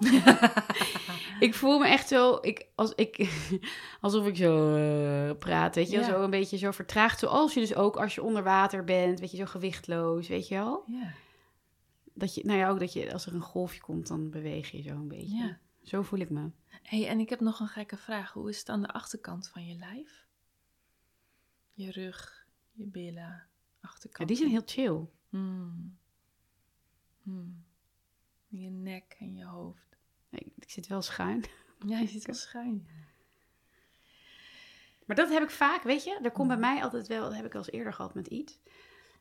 ik 1.47 1.53
voel 1.53 1.79
me 1.79 1.87
echt 1.87 2.07
zo, 2.07 2.37
ik, 2.41 2.67
als 2.75 2.93
ik, 2.95 3.17
alsof 4.01 4.27
ik 4.27 4.35
zo 4.35 4.75
eh, 4.75 5.37
praat, 5.37 5.75
weet 5.75 5.89
je 5.89 5.97
wel, 5.97 6.07
Ja. 6.07 6.13
Zo 6.13 6.23
een 6.23 6.29
beetje 6.29 6.57
zo 6.57 6.71
vertraagd. 6.71 7.19
Zoals 7.19 7.53
je 7.53 7.59
dus 7.59 7.75
ook 7.75 7.95
als 7.97 8.15
je 8.15 8.23
onder 8.23 8.43
water 8.43 8.83
bent, 8.83 9.19
weet 9.19 9.31
je, 9.31 9.37
zo 9.37 9.45
gewichtloos, 9.45 10.27
weet 10.27 10.47
je 10.47 10.55
wel? 10.55 10.83
ja, 10.87 11.13
Dat 12.13 12.35
je, 12.35 12.45
nou 12.45 12.59
ja, 12.59 12.69
ook 12.69 12.79
dat 12.79 12.93
je, 12.93 13.13
als 13.13 13.25
er 13.25 13.33
een 13.33 13.41
golfje 13.41 13.81
komt, 13.81 14.07
dan 14.07 14.29
beweeg 14.29 14.71
je 14.71 14.81
zo 14.81 14.89
een 14.89 15.07
beetje. 15.07 15.37
ja. 15.37 15.59
Zo 15.83 16.01
voel 16.01 16.19
ik 16.19 16.29
me. 16.29 16.49
hey, 16.83 17.07
en 17.07 17.19
ik 17.19 17.29
heb 17.29 17.39
nog 17.39 17.59
een 17.59 17.67
gekke 17.67 17.97
vraag. 17.97 18.31
Hoe 18.33 18.49
is 18.49 18.59
het 18.59 18.69
aan 18.69 18.81
de 18.81 18.87
achterkant 18.93 19.47
van 19.49 19.65
je 19.65 19.75
lijf? 19.75 20.25
Je 21.73 21.91
rug, 21.91 22.45
je 22.71 22.85
billen, 22.85 23.47
achterkant. 23.81 24.17
Ja, 24.29 24.35
die 24.35 24.35
zijn 24.35 24.49
heel 24.49 24.61
chill. 24.65 25.05
Hmm. 25.29 25.97
Hmm. 27.27 27.63
Je 28.47 28.69
nek 28.69 29.15
en 29.19 29.33
je 29.35 29.45
hoofd. 29.45 29.97
Ik, 30.29 30.47
ik 30.59 30.69
zit 30.69 30.87
wel 30.87 31.01
schuin. 31.01 31.43
Ja, 31.87 31.99
je 31.99 32.07
zit 32.07 32.25
wel 32.25 32.35
schuin. 32.35 32.87
Maar 35.05 35.15
dat 35.15 35.29
heb 35.29 35.43
ik 35.43 35.49
vaak, 35.49 35.83
weet 35.83 36.03
je. 36.03 36.19
Er 36.23 36.31
komt 36.31 36.47
bij 36.47 36.57
Mhm. 36.57 36.65
mij 36.73 36.83
altijd 36.83 37.07
wel, 37.07 37.21
dat 37.23 37.35
heb 37.35 37.45
ik 37.45 37.53
al 37.53 37.59
eens 37.59 37.71
eerder 37.71 37.93
gehad 37.93 38.13
met 38.13 38.27
iets. 38.27 38.59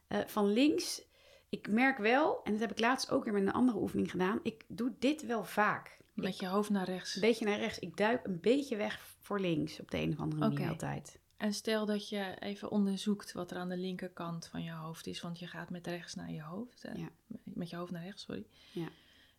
eh, 0.08 0.20
van 0.26 0.52
links, 0.52 1.02
ik 1.48 1.68
merk 1.68 1.98
wel, 1.98 2.42
en 2.44 2.52
dat 2.52 2.60
heb 2.60 2.70
ik 2.70 2.78
laatst 2.80 3.10
ook 3.10 3.24
weer 3.24 3.32
met 3.32 3.42
een 3.42 3.52
andere 3.52 3.78
oefening 3.78 4.10
gedaan. 4.10 4.40
Ik 4.42 4.64
doe 4.68 4.92
dit 4.98 5.26
wel 5.26 5.44
vaak. 5.44 5.96
Met 6.14 6.38
je 6.38 6.46
hoofd 6.46 6.70
naar 6.70 6.84
rechts. 6.84 7.14
Een 7.14 7.20
beetje 7.20 7.44
naar 7.44 7.58
rechts. 7.58 7.78
Ik 7.78 7.96
duik 7.96 8.26
een 8.26 8.40
beetje 8.40 8.76
weg 8.76 9.14
voor 9.20 9.40
links 9.40 9.80
op 9.80 9.90
de 9.90 9.98
een 9.98 10.12
of 10.12 10.18
andere 10.18 10.40
manier 10.40 10.60
Oké. 10.60 10.68
altijd. 10.70 11.18
En 11.36 11.54
stel 11.54 11.86
dat 11.86 12.08
je 12.08 12.36
even 12.38 12.70
onderzoekt 12.70 13.32
wat 13.32 13.50
er 13.50 13.56
aan 13.56 13.68
de 13.68 13.76
linkerkant 13.76 14.46
van 14.46 14.62
je 14.62 14.72
hoofd 14.72 15.06
is. 15.06 15.20
Want 15.20 15.38
je 15.38 15.46
gaat 15.46 15.70
met 15.70 15.86
rechts 15.86 16.14
naar 16.14 16.30
je 16.30 16.42
hoofd. 16.42 16.88
Ja. 16.94 17.08
Met 17.42 17.70
je 17.70 17.76
hoofd 17.76 17.92
naar 17.92 18.04
rechts, 18.04 18.22
sorry. 18.22 18.46
Ja. 18.72 18.88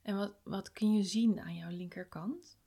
En 0.01 0.17
wat, 0.17 0.33
wat 0.43 0.71
kun 0.71 0.93
je 0.93 1.03
zien 1.03 1.39
aan 1.39 1.55
jouw 1.55 1.69
linkerkant? 1.69 2.57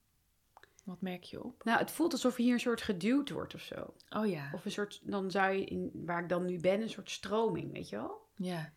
Wat 0.84 1.00
merk 1.00 1.22
je 1.24 1.44
op? 1.44 1.64
Nou, 1.64 1.78
het 1.78 1.90
voelt 1.90 2.12
alsof 2.12 2.36
er 2.36 2.42
hier 2.42 2.52
een 2.52 2.60
soort 2.60 2.82
geduwd 2.82 3.30
wordt 3.30 3.54
of 3.54 3.60
zo. 3.60 3.94
Oh 4.08 4.26
ja, 4.26 4.50
Of 4.52 4.64
een 4.64 4.70
soort, 4.70 5.00
dan 5.02 5.30
zou 5.30 5.52
je, 5.52 5.64
in, 5.64 5.90
waar 5.94 6.22
ik 6.22 6.28
dan 6.28 6.44
nu 6.46 6.60
ben, 6.60 6.80
een 6.80 6.90
soort 6.90 7.10
stroming, 7.10 7.72
weet 7.72 7.88
je 7.88 7.96
wel? 7.96 8.28
ja. 8.34 8.72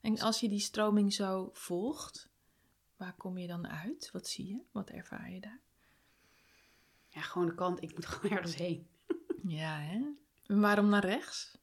En 0.00 0.18
als 0.20 0.40
je 0.40 0.48
die 0.48 0.58
stroming 0.58 1.12
zo 1.12 1.50
volgt, 1.52 2.28
waar 2.96 3.14
kom 3.14 3.38
je 3.38 3.46
dan 3.46 3.68
uit? 3.68 4.10
Wat 4.12 4.28
zie 4.28 4.46
je? 4.46 4.60
Wat 4.70 4.90
ervaar 4.90 5.30
je 5.30 5.40
daar? 5.40 5.60
Ja, 7.08 7.20
gewoon 7.20 7.46
de 7.46 7.54
kant, 7.54 7.82
ik 7.82 7.94
moet 7.94 8.06
gewoon 8.12 8.36
ergens 8.36 8.54
heen. 8.54 8.86
Ja, 9.54 9.78
hè? 9.80 10.00
En 10.46 10.60
waarom 10.60 10.88
naar 10.88 11.04
rechts? 11.04 11.58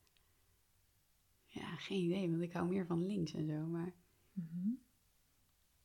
Ja, 1.45 1.75
geen 1.75 1.97
idee, 2.04 2.30
want 2.30 2.41
ik 2.41 2.54
hou 2.54 2.67
meer 2.67 2.86
van 2.86 3.06
links 3.06 3.34
en 3.34 3.45
zo. 3.47 3.54
Maar 3.65 3.93
Mhm. 4.34 4.69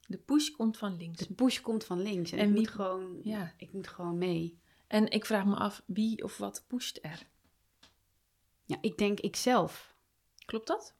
De 0.07 0.19
push 0.19 0.49
komt 0.51 0.77
van 0.79 0.97
links. 0.97 1.19
de 1.27 1.35
push 1.35 1.61
komt 1.61 1.85
van 1.85 2.01
links 2.03 2.33
en, 2.33 2.39
En 2.39 2.45
ik, 2.47 2.51
wie- 2.53 2.61
moet 2.61 2.69
gewoon, 2.71 3.21
Ja. 3.23 3.55
ik 3.57 3.73
moet 3.73 3.89
gewoon 3.89 4.19
mee. 4.19 4.59
En 4.87 5.11
ik 5.11 5.25
vraag 5.27 5.45
me 5.45 5.55
af, 5.57 5.83
wie 5.87 6.25
of 6.25 6.37
wat 6.39 6.65
pusht 6.67 6.99
er? 7.03 7.27
Ja, 8.65 8.79
ik 8.81 8.99
denk 8.99 9.21
ikzelf. 9.21 9.97
Klopt 10.45 10.67
dat? 10.67 10.95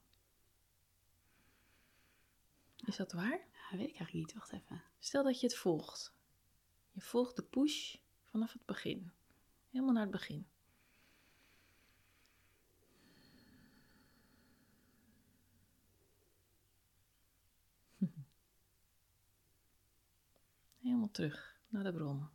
Is 2.85 2.97
dat 2.97 3.13
waar? 3.13 3.31
Ja, 3.53 3.77
weet 3.77 3.89
ik 3.89 3.97
eigenlijk 3.97 4.13
niet, 4.13 4.35
wacht 4.35 4.53
even. 4.53 4.83
Stel 4.99 5.23
dat 5.25 5.41
je 5.41 5.47
het 5.47 5.57
volgt. 5.57 6.15
Je 6.93 7.01
volgt 7.01 7.37
de 7.37 7.43
push 7.43 7.97
vanaf 8.23 8.53
het 8.53 8.65
begin. 8.67 9.13
Helemaal 9.71 9.93
naar 9.95 10.03
het 10.03 10.11
begin. 10.13 10.47
Helemaal 20.85 21.11
terug 21.11 21.57
naar 21.69 21.85
de 21.85 21.93
bron. 21.93 22.29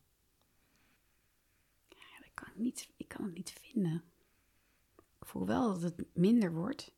Ja, 1.88 2.20
dat 2.20 2.34
kan 2.34 2.48
ik, 2.48 2.56
niet, 2.56 2.90
ik 2.98 3.08
kan 3.08 3.26
het 3.26 3.34
niet 3.34 3.52
vinden. 3.52 4.04
Ik 5.20 5.26
voel 5.26 5.46
wel 5.46 5.74
dat 5.74 5.82
het 5.82 6.16
minder 6.16 6.54
wordt. 6.54 6.94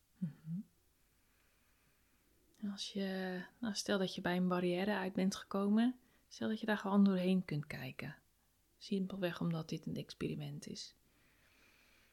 En 2.56 2.70
als 2.70 2.92
je, 2.92 3.40
nou 3.58 3.74
stel 3.74 3.98
dat 3.98 4.14
je 4.14 4.20
bij 4.20 4.36
een 4.36 4.48
barrière 4.48 4.94
uit 4.94 5.12
bent 5.12 5.36
gekomen, 5.36 5.98
stel 6.28 6.48
dat 6.48 6.60
je 6.60 6.66
daar 6.66 6.78
gewoon 6.78 7.04
doorheen 7.04 7.44
kunt 7.44 7.66
kijken. 7.66 8.16
Simpelweg 8.78 9.40
omdat 9.40 9.68
dit 9.68 9.86
een 9.86 9.96
experiment 9.96 10.66
is. 10.66 10.94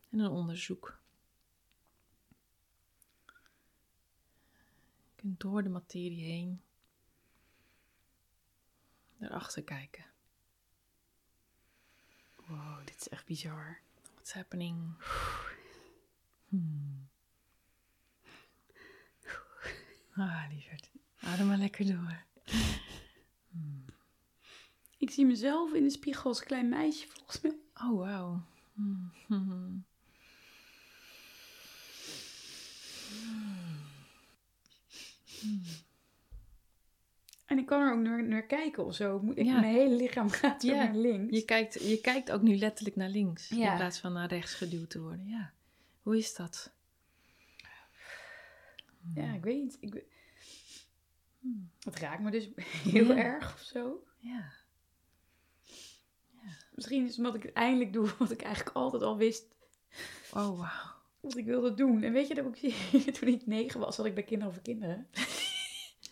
En 0.09 0.19
een 0.19 0.31
onderzoek. 0.31 1.01
Je 5.05 5.15
kunt 5.15 5.39
door 5.39 5.63
de 5.63 5.69
materie 5.69 6.23
heen 6.23 6.61
erachter 9.19 9.63
kijken. 9.63 10.05
Wow, 12.47 12.85
dit 12.85 12.95
is 12.99 13.09
echt 13.09 13.25
bizar. 13.25 13.79
What's 14.13 14.33
happening? 14.33 14.93
Hmm. 16.47 17.09
Ah, 20.15 20.45
lieverd. 20.49 20.89
Adem 21.19 21.47
maar 21.47 21.57
lekker 21.57 21.85
door. 21.85 22.23
Ik 24.97 25.11
zie 25.11 25.25
mezelf 25.25 25.73
in 25.73 25.83
de 25.83 25.89
spiegel 25.89 26.23
als 26.23 26.43
klein 26.43 26.69
meisje, 26.69 27.07
volgens 27.07 27.41
mij. 27.41 27.55
Oh, 27.73 27.97
wauw. 27.97 28.43
Hmm, 28.73 29.13
hmm. 29.27 29.85
En 37.49 37.57
ik 37.57 37.65
kan 37.65 37.81
er 37.81 37.93
ook 37.93 37.99
naar, 37.99 38.23
naar 38.23 38.45
kijken 38.45 38.85
of 38.85 38.95
zo. 38.95 39.31
Ik, 39.35 39.45
Ja. 39.45 39.59
Mijn 39.59 39.73
hele 39.73 39.95
lichaam 39.95 40.29
gaat 40.39 40.61
Ja, 40.61 40.83
naar 40.83 40.95
links. 40.95 41.35
Je 41.37 41.45
kijkt, 41.45 41.73
je 41.87 42.01
kijkt 42.01 42.31
ook 42.31 42.41
nu 42.41 42.55
letterlijk 42.57 42.95
naar 42.95 43.09
links. 43.09 43.47
Ja. 43.47 43.71
In 43.71 43.77
plaats 43.77 43.99
van 43.99 44.13
naar 44.13 44.27
rechts 44.27 44.53
geduwd 44.53 44.89
te 44.89 45.01
worden. 45.01 45.27
Ja. 45.27 45.51
Hoe 46.01 46.17
is 46.17 46.35
dat? 46.35 46.71
Ja, 49.15 49.33
ik 49.33 49.43
weet 49.43 49.61
niet. 49.63 49.77
Ik, 49.79 49.93
we- 49.93 50.05
Hmm. 51.39 51.69
het 51.79 51.99
raakt 51.99 52.21
me 52.21 52.31
dus 52.31 52.49
heel 52.93 53.09
erg 53.11 53.53
of 53.53 53.59
zo. 53.61 54.03
Ja. 54.19 54.51
Misschien 56.75 57.03
is 57.03 57.09
het 57.09 57.17
omdat 57.17 57.35
ik 57.35 57.43
het 57.43 57.53
eindelijk 57.53 57.93
doe 57.93 58.09
wat 58.19 58.31
ik 58.31 58.41
eigenlijk 58.41 58.75
altijd 58.75 59.01
al 59.03 59.17
wist 59.17 59.45
Oh, 60.33 60.57
wauw. 60.59 60.95
wat 61.19 61.37
ik 61.37 61.45
wilde 61.45 61.73
doen. 61.73 62.03
En 62.03 62.11
weet 62.11 62.27
je 62.27 62.33
dat 62.35 62.45
ik 62.61 62.73
toen 63.13 63.27
ik 63.29 63.45
negen 63.45 63.79
was, 63.79 63.97
had 63.97 64.05
ik 64.05 64.13
bij 64.13 64.23
Kinderen 64.23 64.53
voor 64.53 64.63
Kinderen. 64.63 65.07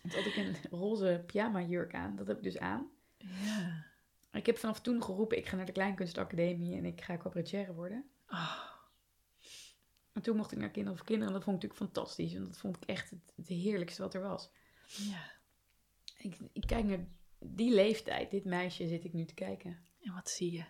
Toen 0.11 0.23
had 0.23 0.25
ik 0.25 0.35
een 0.35 0.55
roze 0.69 1.23
pyjama 1.25 1.61
jurk 1.61 1.93
aan. 1.93 2.15
Dat 2.15 2.27
heb 2.27 2.37
ik 2.37 2.43
dus 2.43 2.57
aan. 2.57 2.89
Ja. 3.17 3.85
Ik 4.31 4.45
heb 4.45 4.57
vanaf 4.57 4.81
toen 4.81 5.03
geroepen, 5.03 5.37
ik 5.37 5.47
ga 5.47 5.55
naar 5.55 5.65
de 5.65 5.71
Kleinkunstacademie 5.71 6.75
en 6.75 6.85
ik 6.85 7.01
ga 7.01 7.17
cabaretier 7.17 7.73
worden. 7.73 8.09
Oh, 8.29 8.63
En 10.13 10.21
toen 10.21 10.35
mocht 10.35 10.51
ik 10.51 10.57
naar 10.57 10.69
Kinderen 10.69 10.97
voor 10.97 11.07
Kinderen 11.07 11.33
en 11.33 11.39
dat 11.39 11.43
vond 11.43 11.63
ik 11.63 11.69
natuurlijk 11.69 11.91
fantastisch. 11.93 12.33
En 12.33 12.43
dat 12.43 12.57
vond 12.57 12.75
ik 12.75 12.83
echt 12.85 13.09
het, 13.09 13.33
het 13.35 13.47
heerlijkste 13.47 14.01
wat 14.01 14.13
er 14.13 14.21
was. 14.21 14.51
ja. 14.85 15.35
Ik, 16.17 16.37
ik 16.53 16.67
kijk 16.67 16.83
naar 16.85 17.07
die 17.39 17.73
leeftijd, 17.73 18.31
dit 18.31 18.45
meisje 18.45 18.87
zit 18.87 19.03
ik 19.03 19.13
nu 19.13 19.25
te 19.25 19.33
kijken. 19.33 19.77
En 20.01 20.13
wat 20.13 20.29
zie 20.29 20.51
je? 20.51 20.65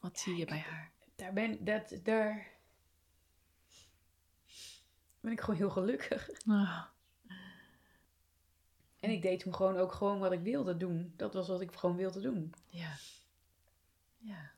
Wat 0.00 0.18
zie 0.18 0.36
je 0.36 0.44
bij 0.44 0.58
haar? 0.58 0.92
Daar 1.16 1.32
ben, 1.32 1.64
dat, 1.64 2.00
daar 2.02 2.50
ben 5.20 5.32
ik 5.32 5.40
gewoon 5.40 5.56
heel 5.56 5.70
gelukkig. 5.70 6.30
Oh, 6.46 6.84
En 9.00 9.10
ik 9.10 9.22
deed 9.22 9.40
toen 9.40 9.54
gewoon 9.54 9.76
ook 9.76 9.92
gewoon 9.92 10.18
wat 10.18 10.32
ik 10.32 10.40
wilde 10.40 10.76
doen. 10.76 11.12
Dat 11.16 11.34
was 11.34 11.48
wat 11.48 11.60
ik 11.60 11.72
gewoon 11.72 11.96
wilde 11.96 12.20
doen. 12.20 12.54
ja. 12.70 12.96
Ja. 14.18 14.50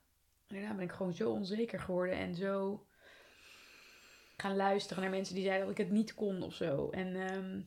En 0.47 0.57
daarna 0.57 0.75
ben 0.75 0.85
ik 0.85 0.93
gewoon 0.93 1.15
zo 1.15 1.31
onzeker 1.31 1.81
geworden 1.81 2.15
en 2.15 2.35
zo 2.35 2.87
gaan 4.37 4.57
luisteren 4.57 5.03
naar 5.03 5.13
mensen 5.13 5.35
die 5.35 5.45
zeiden 5.45 5.67
dat 5.67 5.79
ik 5.79 5.85
het 5.85 5.95
niet 5.95 6.15
kon 6.15 6.43
of 6.43 6.55
zo. 6.55 6.91
En 6.91 7.29
ehm, 7.29 7.61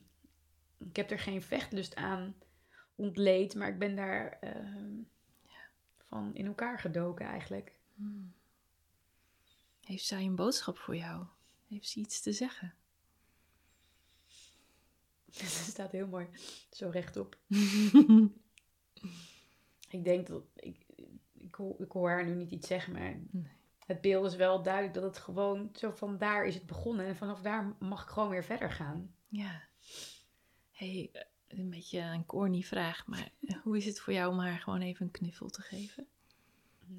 ik 0.88 0.96
heb 0.96 1.10
er 1.10 1.18
geen 1.18 1.42
vechtlust 1.42 1.96
aan 1.96 2.34
ontleed, 2.94 3.54
maar 3.54 3.68
ik 3.68 3.78
ben 3.78 3.96
daar 3.96 4.38
ehm, 4.40 4.94
van 6.08 6.34
in 6.34 6.46
elkaar 6.46 6.78
gedoken 6.78 7.26
eigenlijk. 7.26 7.72
Hmm. 7.94 8.34
Heeft 9.80 10.04
zij 10.04 10.22
een 10.24 10.36
boodschap 10.36 10.78
voor 10.78 10.96
jou? 10.96 11.24
Heeft 11.68 11.88
ze 11.88 12.00
iets 12.00 12.20
te 12.20 12.32
zeggen? 12.32 12.74
Het 15.40 15.48
staat 15.48 15.92
heel 15.92 16.06
mooi 16.06 16.26
zo 16.70 16.88
rechtop. 16.88 17.38
Ik 19.88 20.04
denk 20.04 20.26
dat 20.26 20.42
ik, 20.56 20.86
ik, 21.32 21.54
hoor, 21.54 21.80
ik 21.80 21.90
hoor 21.92 22.10
haar 22.10 22.24
nu 22.24 22.34
niet 22.34 22.50
iets 22.50 22.66
zeggen, 22.66 22.92
maar 22.92 23.20
Nee. 23.30 23.48
het 23.86 24.00
beeld 24.00 24.26
is 24.26 24.36
wel 24.36 24.62
duidelijk 24.62 24.94
dat 24.94 25.02
het 25.02 25.18
gewoon 25.18 25.70
zo 25.74 25.90
van 25.90 26.18
daar 26.18 26.46
is 26.46 26.54
het 26.54 26.66
begonnen 26.66 27.06
en 27.06 27.16
vanaf 27.16 27.40
daar 27.40 27.76
mag 27.78 28.02
ik 28.02 28.08
gewoon 28.08 28.28
weer 28.28 28.44
verder 28.44 28.70
gaan. 28.70 29.14
Ja. 29.28 29.62
hey, 30.70 31.10
eh, 31.12 31.22
een 31.58 31.70
beetje 31.70 32.00
een 32.00 32.26
corny 32.26 32.62
vraag, 32.62 33.06
maar 33.06 33.30
hoe 33.62 33.76
is 33.76 33.84
het 33.84 34.00
voor 34.00 34.12
jou 34.12 34.32
om 34.32 34.38
haar 34.38 34.58
gewoon 34.58 34.80
even 34.80 35.06
een 35.06 35.12
knuffel 35.12 35.48
te 35.48 35.62
geven? 35.62 36.06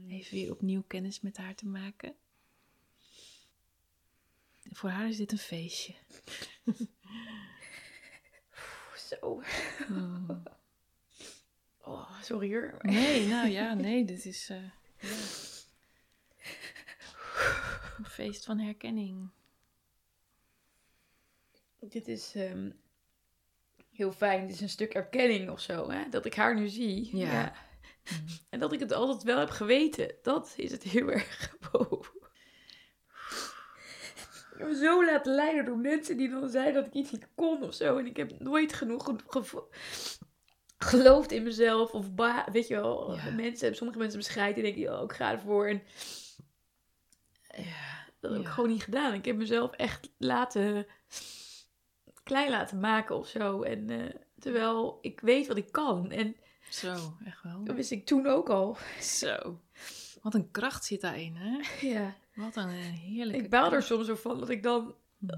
Even 0.08 0.34
weer 0.36 0.52
opnieuw 0.52 0.84
kennis 0.88 1.22
met 1.22 1.38
haar 1.38 1.56
te 1.56 1.68
maken? 1.68 2.16
Voor 4.72 4.90
haar 4.90 5.08
is 5.08 5.18
dit 5.18 5.32
een 5.32 5.38
feestje. 5.38 5.94
Zo. 9.06 9.42
Hmm. 9.88 10.44
Oh, 11.82 12.22
sorry 12.22 12.54
hoor. 12.54 12.78
Nee, 12.82 13.28
nou 13.28 13.48
ja, 13.48 13.74
nee, 13.74 14.06
dit 14.06 14.26
is 14.26 14.50
eh, 14.50 14.64
ja. 14.98 15.08
een 17.98 18.06
feest 18.06 18.46
van 18.46 18.60
herkenning. 18.60 19.30
Dit 21.80 22.08
is 22.08 22.36
ehm, 22.36 22.72
heel 23.92 24.12
fijn. 24.12 24.48
Dit 24.48 24.56
is 24.56 24.62
een 24.62 24.70
stuk 24.70 24.94
erkenning 24.94 25.50
of 25.50 25.60
zo, 25.60 25.90
hè? 25.90 26.10
Dat 26.10 26.26
ik 26.26 26.36
haar 26.36 26.56
nu 26.56 26.68
zie. 26.68 27.18
Ja. 27.18 27.54
En 28.50 28.60
dat 28.60 28.74
ik 28.74 28.80
het 28.80 28.92
altijd 28.92 29.24
wel 29.24 29.40
heb 29.40 29.50
geweten. 29.50 30.16
Dat 30.22 30.54
is 30.58 30.72
het 30.72 30.84
heel 30.84 31.12
erg. 31.12 31.56
Wow. 31.72 32.06
Ik 34.56 34.62
heb 34.62 34.68
me 34.70 34.76
zo 34.76 35.06
laten 35.06 35.34
leiden 35.36 35.66
door 35.66 35.78
mensen 35.78 36.18
die 36.18 36.30
dan 36.30 36.50
zeiden 36.50 36.74
dat 36.74 36.86
ik 36.86 36.94
iets 36.94 37.12
niet 37.12 37.28
kon 37.36 37.64
of 37.64 37.74
zo. 37.74 37.98
En 37.98 38.06
ik 38.06 38.18
heb 38.18 38.40
nooit 38.40 38.74
genoeg 38.74 39.16
geloofd 40.78 41.32
in 41.32 41.44
mezelf. 41.44 41.92
Of 41.92 42.14
ba- 42.14 42.48
weet 42.52 42.68
je 42.68 42.74
wel, 42.76 43.14
Ja. 43.16 43.32
mensen, 43.32 43.76
sommige 43.76 44.00
mensen 44.00 44.18
bescheiden 44.20 44.64
en 44.64 44.74
denken, 44.74 44.98
oh, 44.98 45.04
ik 45.04 45.14
ga 45.14 45.32
ervoor. 45.32 45.68
En 45.68 45.82
Ja, 47.58 48.06
dat 48.20 48.32
heb 48.32 48.40
ik 48.40 48.46
Ja. 48.48 48.54
gewoon 48.54 48.70
niet 48.70 48.84
gedaan. 48.84 49.14
Ik 49.14 49.26
heb 49.26 49.36
mezelf 49.36 49.72
echt 49.72 50.10
laten 50.18 50.88
klein 52.24 52.50
laten 52.50 52.80
maken 52.80 53.16
of 53.18 53.28
zo. 53.28 53.62
En 53.62 53.90
eh, 53.90 54.16
terwijl 54.40 54.98
ik 55.02 55.20
weet 55.20 55.48
wat 55.48 55.58
ik 55.58 55.72
kan. 55.72 56.12
En 56.12 56.36
zo, 56.70 57.18
echt 57.26 57.44
wel. 57.44 57.64
dat 57.64 57.76
wist 57.76 57.92
ik 57.92 58.06
toen 58.06 58.28
ook 58.28 58.50
al. 58.50 58.78
Zo. 59.02 59.60
Wat 60.26 60.34
een 60.34 60.52
kracht 60.52 60.86
zit 60.86 61.02
daarin, 61.02 61.36
hè? 61.36 61.58
Ja. 61.88 62.16
Wat 62.36 62.56
een 62.56 62.70
eh, 62.70 62.76
heerlijke 62.76 63.44
Ik 63.44 63.50
baal 63.50 63.74
er 63.74 63.84
soms 63.84 64.06
zo 64.06 64.16
van 64.16 64.40
dat 64.40 64.50
ik 64.50 64.64
dan 64.64 64.96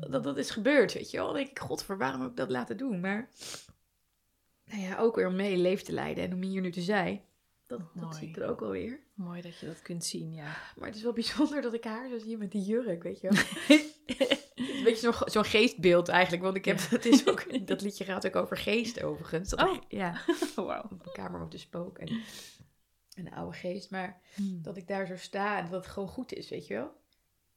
dat 0.10 0.24
dat 0.24 0.38
is 0.38 0.50
gebeurd, 0.50 0.94
weet 0.94 1.12
je 1.12 1.18
wel. 1.18 1.26
Dan 1.26 1.36
denk 1.36 1.50
ik, 1.50 1.60
godver, 1.60 1.98
waarom 1.98 2.22
heb 2.22 2.30
ik 2.30 2.36
dat 2.36 2.50
laten 2.50 2.78
doen? 2.78 3.00
Maar 3.00 3.30
nou 4.66 4.82
ja, 4.82 4.98
ook 4.98 5.16
weer 5.16 5.28
om 5.28 5.36
mee 5.36 5.58
leven 5.58 5.86
te 5.86 5.92
leiden 5.92 6.24
en 6.24 6.34
om 6.34 6.42
hier 6.42 6.62
nu 6.62 6.72
te 6.72 6.82
zijn. 6.82 7.22
Dat, 7.66 7.80
dat 7.80 8.04
Mooi. 8.04 8.16
zie 8.16 8.28
ik 8.28 8.38
er 8.38 8.50
ook 8.50 8.62
alweer. 8.62 9.00
Mooi 9.14 9.42
dat 9.42 9.60
je 9.60 9.66
dat 9.66 9.82
kunt 9.82 10.06
zien, 10.06 10.34
ja. 10.34 10.58
Maar 10.76 10.88
het 10.88 10.96
is 10.96 11.04
wel 11.04 11.14
bijzonder 11.14 11.62
dat 11.62 11.74
ik 11.74 11.84
haar 11.84 12.10
zo 12.10 12.18
zie 12.18 12.38
met 12.38 12.52
die 12.52 12.64
jurk, 12.64 13.04
weet 13.04 13.22
je 13.22 13.28
wel. 13.30 13.38
Het 13.38 13.70
is 14.06 14.36
een 14.78 14.84
beetje 14.84 15.14
zo'n 15.26 15.46
geestbeeld 15.46 16.08
eigenlijk. 16.08 16.44
Want 16.44 16.56
ik 16.56 16.66
heb, 16.66 16.80
het 16.90 17.06
is 17.06 17.28
ook, 17.28 17.68
dat 17.68 17.82
liedje 17.82 18.04
gaat 18.04 18.26
ook 18.28 18.36
over 18.36 18.58
geest 18.58 19.04
overigens. 19.04 19.50
Dat 19.50 19.70
Oh. 19.70 19.78
ja, 19.88 20.22
Wauw. 20.56 20.84
op 20.84 21.06
een 21.06 21.12
kamer 21.14 21.40
moet 21.40 21.52
te 21.52 21.58
spoken. 21.58 22.08
En 22.08 22.22
een 23.18 23.34
oude 23.34 23.58
geest, 23.58 23.90
maar 23.90 24.22
Hmm. 24.36 24.62
dat 24.62 24.78
ik 24.78 24.88
daar 24.88 25.08
zo 25.08 25.16
sta 25.18 25.58
en 25.58 25.64
dat 25.70 25.84
het 25.84 25.94
gewoon 25.94 26.10
goed 26.10 26.34
is, 26.34 26.50
weet 26.50 26.68
je 26.68 26.74
wel? 26.74 26.92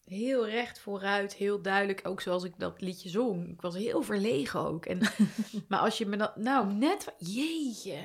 Heel 0.05 0.49
recht 0.49 0.79
vooruit, 0.79 1.35
heel 1.35 1.63
duidelijk, 1.63 2.01
ook 2.03 2.21
zoals 2.21 2.45
ik 2.45 2.53
dat 2.59 2.81
liedje 2.81 3.09
zong. 3.09 3.49
Ik 3.49 3.61
was 3.61 3.75
heel 3.75 4.03
verlegen 4.03 4.61
ook. 4.61 4.87
En, 4.87 4.99
maar 5.69 5.79
als 5.81 5.99
je 5.99 6.07
me 6.07 6.17
dan, 6.17 6.31
nou 6.35 6.73
net, 6.73 7.15
jeetje. 7.19 7.99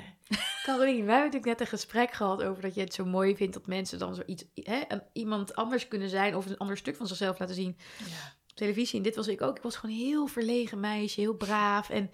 Caroline, 0.63 1.03
wij 1.03 1.13
hebben 1.15 1.15
natuurlijk 1.31 1.45
net 1.45 1.59
een 1.59 1.67
gesprek 1.67 2.11
gehad 2.11 2.43
over 2.43 2.61
dat 2.61 2.75
je 2.75 2.81
het 2.81 2.93
zo 2.93 3.05
mooi 3.05 3.35
vindt 3.35 3.53
dat 3.53 3.67
mensen 3.67 3.99
dan 3.99 4.15
zoiets, 4.15 4.45
hè, 4.53 4.81
iemand 5.13 5.55
anders 5.55 5.87
kunnen 5.87 6.09
zijn 6.09 6.35
of 6.35 6.45
een 6.45 6.57
ander 6.57 6.77
stuk 6.77 6.95
van 6.95 7.07
zichzelf 7.07 7.39
laten 7.39 7.55
zien 7.55 7.77
Ja. 7.99 8.33
op 8.49 8.55
televisie. 8.55 8.97
En 8.97 9.03
dit 9.03 9.15
was 9.15 9.27
ik 9.27 9.41
ook. 9.41 9.57
Ik 9.57 9.63
was 9.63 9.75
gewoon 9.75 9.95
een 9.95 10.01
heel 10.01 10.27
verlegen 10.27 10.79
meisje, 10.79 11.19
heel 11.21 11.35
braaf. 11.35 11.89
En, 11.89 12.11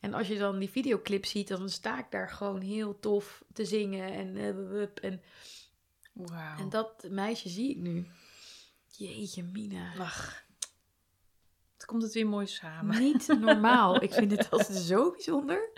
en 0.00 0.14
als 0.14 0.28
je 0.28 0.38
dan 0.38 0.58
die 0.58 0.70
videoclip 0.70 1.24
ziet, 1.24 1.48
dan 1.48 1.68
sta 1.68 1.98
ik 1.98 2.10
daar 2.10 2.30
gewoon 2.30 2.60
heel 2.60 2.98
tof 2.98 3.44
te 3.52 3.64
zingen. 3.64 4.12
En, 4.12 4.36
eh, 4.36 4.54
wup, 4.54 4.98
en, 4.98 5.22
Wauw. 6.12 6.58
en 6.58 6.68
dat 6.68 7.06
meisje 7.10 7.48
zie 7.48 7.70
ik 7.70 7.76
nu. 7.76 8.06
Jeetje, 8.86 9.42
Mina. 9.42 9.92
Ach. 9.98 10.44
Het 11.74 11.84
komt 11.86 12.02
het 12.02 12.12
weer 12.12 12.26
mooi 12.26 12.46
samen. 12.46 13.00
Niet 13.00 13.26
normaal. 13.40 14.02
Ik 14.02 14.12
vind 14.12 14.30
het 14.30 14.50
altijd 14.50 14.78
zo 14.78 15.10
bijzonder. 15.10 15.70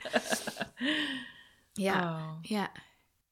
Ja, 1.73 2.17
Oh. 2.17 2.39
ja. 2.43 2.73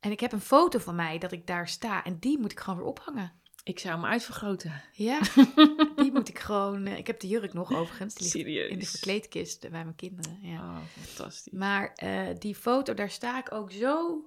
En 0.01 0.11
ik 0.11 0.20
heb 0.20 0.33
een 0.33 0.40
foto 0.40 0.79
van 0.79 0.94
mij 0.94 1.18
dat 1.18 1.33
ik 1.33 1.46
daar 1.46 1.68
sta. 1.68 2.05
En 2.05 2.18
die 2.18 2.38
moet 2.38 2.53
ik 2.53 2.61
gewoon 2.61 2.79
weer 2.79 2.88
ophangen. 2.88 3.33
Ik 3.67 3.79
zou 3.79 3.95
hem 3.95 4.05
uitvergroten. 4.05 4.83
Ja, 4.93 5.21
die 5.97 6.13
moet 6.13 6.29
ik 6.29 6.39
gewoon... 6.39 6.87
eh, 6.87 6.99
ik 6.99 7.07
heb 7.07 7.21
de 7.21 7.29
jurk 7.29 7.53
nog 7.53 7.73
overigens. 7.75 8.15
Die 8.15 8.29
Serieus. 8.29 8.71
in 8.71 8.79
de 8.79 8.87
verkleedkist 8.87 9.61
bij 9.61 9.71
mijn 9.85 9.95
kinderen. 9.97 10.39
Ja. 10.43 10.61
Oh, 10.61 10.79
fantastisch. 11.03 11.53
Maar 11.53 11.93
eh, 11.95 12.27
die 12.39 12.55
foto, 12.55 12.95
daar 12.95 13.11
sta 13.11 13.39
ik 13.39 13.53
ook 13.53 13.73
zo 13.73 14.25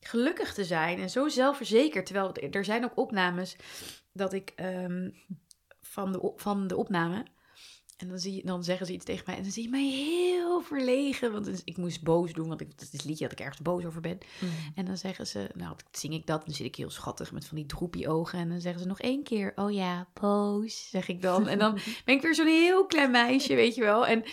gelukkig 0.00 0.54
te 0.54 0.64
zijn 0.64 0.98
en 0.98 1.10
zo 1.10 1.28
zelfverzekerd. 1.28 2.06
Terwijl 2.06 2.34
er 2.50 2.64
zijn 2.64 2.84
ook 2.84 2.96
opnames 2.96 3.56
dat 4.12 4.32
ik 4.32 4.52
ehm, 4.56 5.10
van, 5.80 6.12
de, 6.12 6.20
op- 6.20 6.40
van 6.40 6.66
de 6.66 6.76
opname. 6.76 7.24
En 8.02 8.08
dan, 8.08 8.18
zie 8.18 8.34
je, 8.34 8.42
dan 8.44 8.64
zeggen 8.64 8.86
ze 8.86 8.92
iets 8.92 9.04
tegen 9.04 9.24
mij. 9.26 9.36
En 9.36 9.42
dan 9.42 9.52
zie 9.52 9.62
je 9.62 9.68
mij 9.68 9.84
heel 9.84 10.60
verlegen. 10.60 11.32
Want 11.32 11.44
dus 11.44 11.60
ik 11.64 11.76
moest 11.76 12.02
boos 12.02 12.32
doen. 12.32 12.48
Want 12.48 12.60
ik, 12.60 12.70
dat 12.70 12.80
is 12.80 12.92
het 12.92 13.04
liedje 13.04 13.24
dat 13.24 13.32
ik 13.32 13.40
ergens 13.40 13.62
boos 13.62 13.84
over 13.84 14.00
ben. 14.00 14.18
Mm. 14.40 14.48
En 14.74 14.84
dan 14.84 14.96
zeggen 14.96 15.26
ze, 15.26 15.50
nou 15.54 15.76
zing 15.90 16.14
ik 16.14 16.26
dat. 16.26 16.44
Dan 16.44 16.54
zit 16.54 16.66
ik 16.66 16.76
heel 16.76 16.90
schattig 16.90 17.32
met 17.32 17.46
van 17.46 17.56
die 17.56 17.66
droepie 17.66 18.08
ogen. 18.08 18.38
En 18.38 18.48
dan 18.48 18.60
zeggen 18.60 18.82
ze 18.82 18.88
nog 18.88 19.00
één 19.00 19.22
keer, 19.22 19.52
oh 19.54 19.72
ja, 19.72 20.08
boos, 20.20 20.88
zeg 20.90 21.08
ik 21.08 21.22
dan. 21.22 21.48
En 21.48 21.58
dan 21.58 21.72
ben 22.04 22.14
ik 22.14 22.22
weer 22.22 22.34
zo'n 22.34 22.46
heel 22.46 22.86
klein 22.86 23.10
meisje, 23.10 23.54
weet 23.54 23.74
je 23.74 23.80
wel. 23.80 24.06
En 24.06 24.24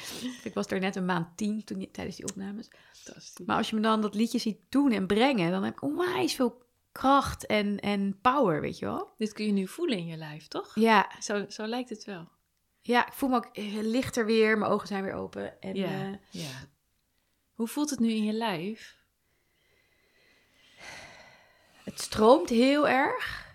ik 0.44 0.54
was 0.54 0.68
daar 0.68 0.80
net 0.80 0.96
een 0.96 1.06
maand 1.06 1.38
tien 1.38 1.64
toen, 1.64 1.88
tijdens 1.92 2.16
die 2.16 2.28
opnames. 2.28 2.68
Fantastisch. 2.92 3.46
Maar 3.46 3.58
als 3.58 3.70
je 3.70 3.76
me 3.76 3.82
dan 3.82 4.02
dat 4.02 4.16
liedje 4.16 4.40
ziet 4.40 4.60
doen 4.70 4.92
en 4.92 5.08
brengen, 5.08 5.52
dan 5.52 5.64
heb 5.64 5.74
ik 5.74 5.82
onwijs 5.82 6.34
veel 6.34 6.62
kracht 6.92 7.46
en, 7.46 7.80
en 7.80 8.20
power, 8.22 8.62
weet 8.62 8.80
je 8.80 8.86
wel. 8.86 9.14
Dit 9.18 9.34
kun 9.34 9.46
je 9.46 9.52
nu 9.52 9.68
voelen 9.68 9.98
in 9.98 10.06
je 10.06 10.18
lijf, 10.18 10.48
toch? 10.48 10.72
Ja, 10.76 11.12
Zo, 11.20 11.46
zo 11.48 11.66
lijkt 11.66 11.90
het 11.90 12.06
wel. 12.06 12.28
Ja 12.82 13.08
ik 13.08 13.14
voel 13.14 13.30
me 13.30 13.36
ook 13.36 13.50
eh, 13.54 13.66
lichter 13.82 14.26
weer. 14.26 14.58
Mijn 14.58 14.72
ogen 14.72 14.88
zijn 14.88 15.04
weer 15.04 15.14
open. 15.14 15.62
En, 15.62 15.76
ja. 15.76 15.86
eh, 15.88 16.14
ja. 16.30 16.50
Hoe 17.54 17.68
voelt 17.68 17.90
het 17.90 18.00
nu 18.00 18.10
in 18.10 18.24
je 18.24 18.34
lijf? 18.34 18.98
het 21.84 22.00
stroomt 22.02 22.50
heel 22.50 22.88
erg. 22.88 23.48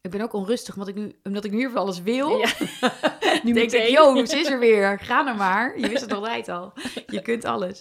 Ik 0.00 0.10
ben 0.10 0.20
ook 0.20 0.32
onrustig, 0.32 0.74
omdat 0.74 0.88
ik 0.88 0.94
nu, 0.94 1.18
omdat 1.22 1.44
ik 1.44 1.50
nu 1.50 1.68
weer 1.68 1.78
alles 1.78 2.00
wil. 2.02 2.36
Ja. 2.38 2.52
Nu 3.42 3.52
denk 3.52 3.72
ik, 3.72 3.88
yo, 3.88 4.24
ze 4.24 4.38
is 4.38 4.46
er 4.50 4.58
weer. 4.58 4.98
Ga 4.98 5.22
nou 5.22 5.36
maar. 5.36 5.78
Je 5.78 5.88
wist 5.88 6.00
het 6.02 6.12
altijd 6.12 6.48
al. 6.48 6.72
Je 7.06 7.22
kunt 7.22 7.44
alles. 7.44 7.80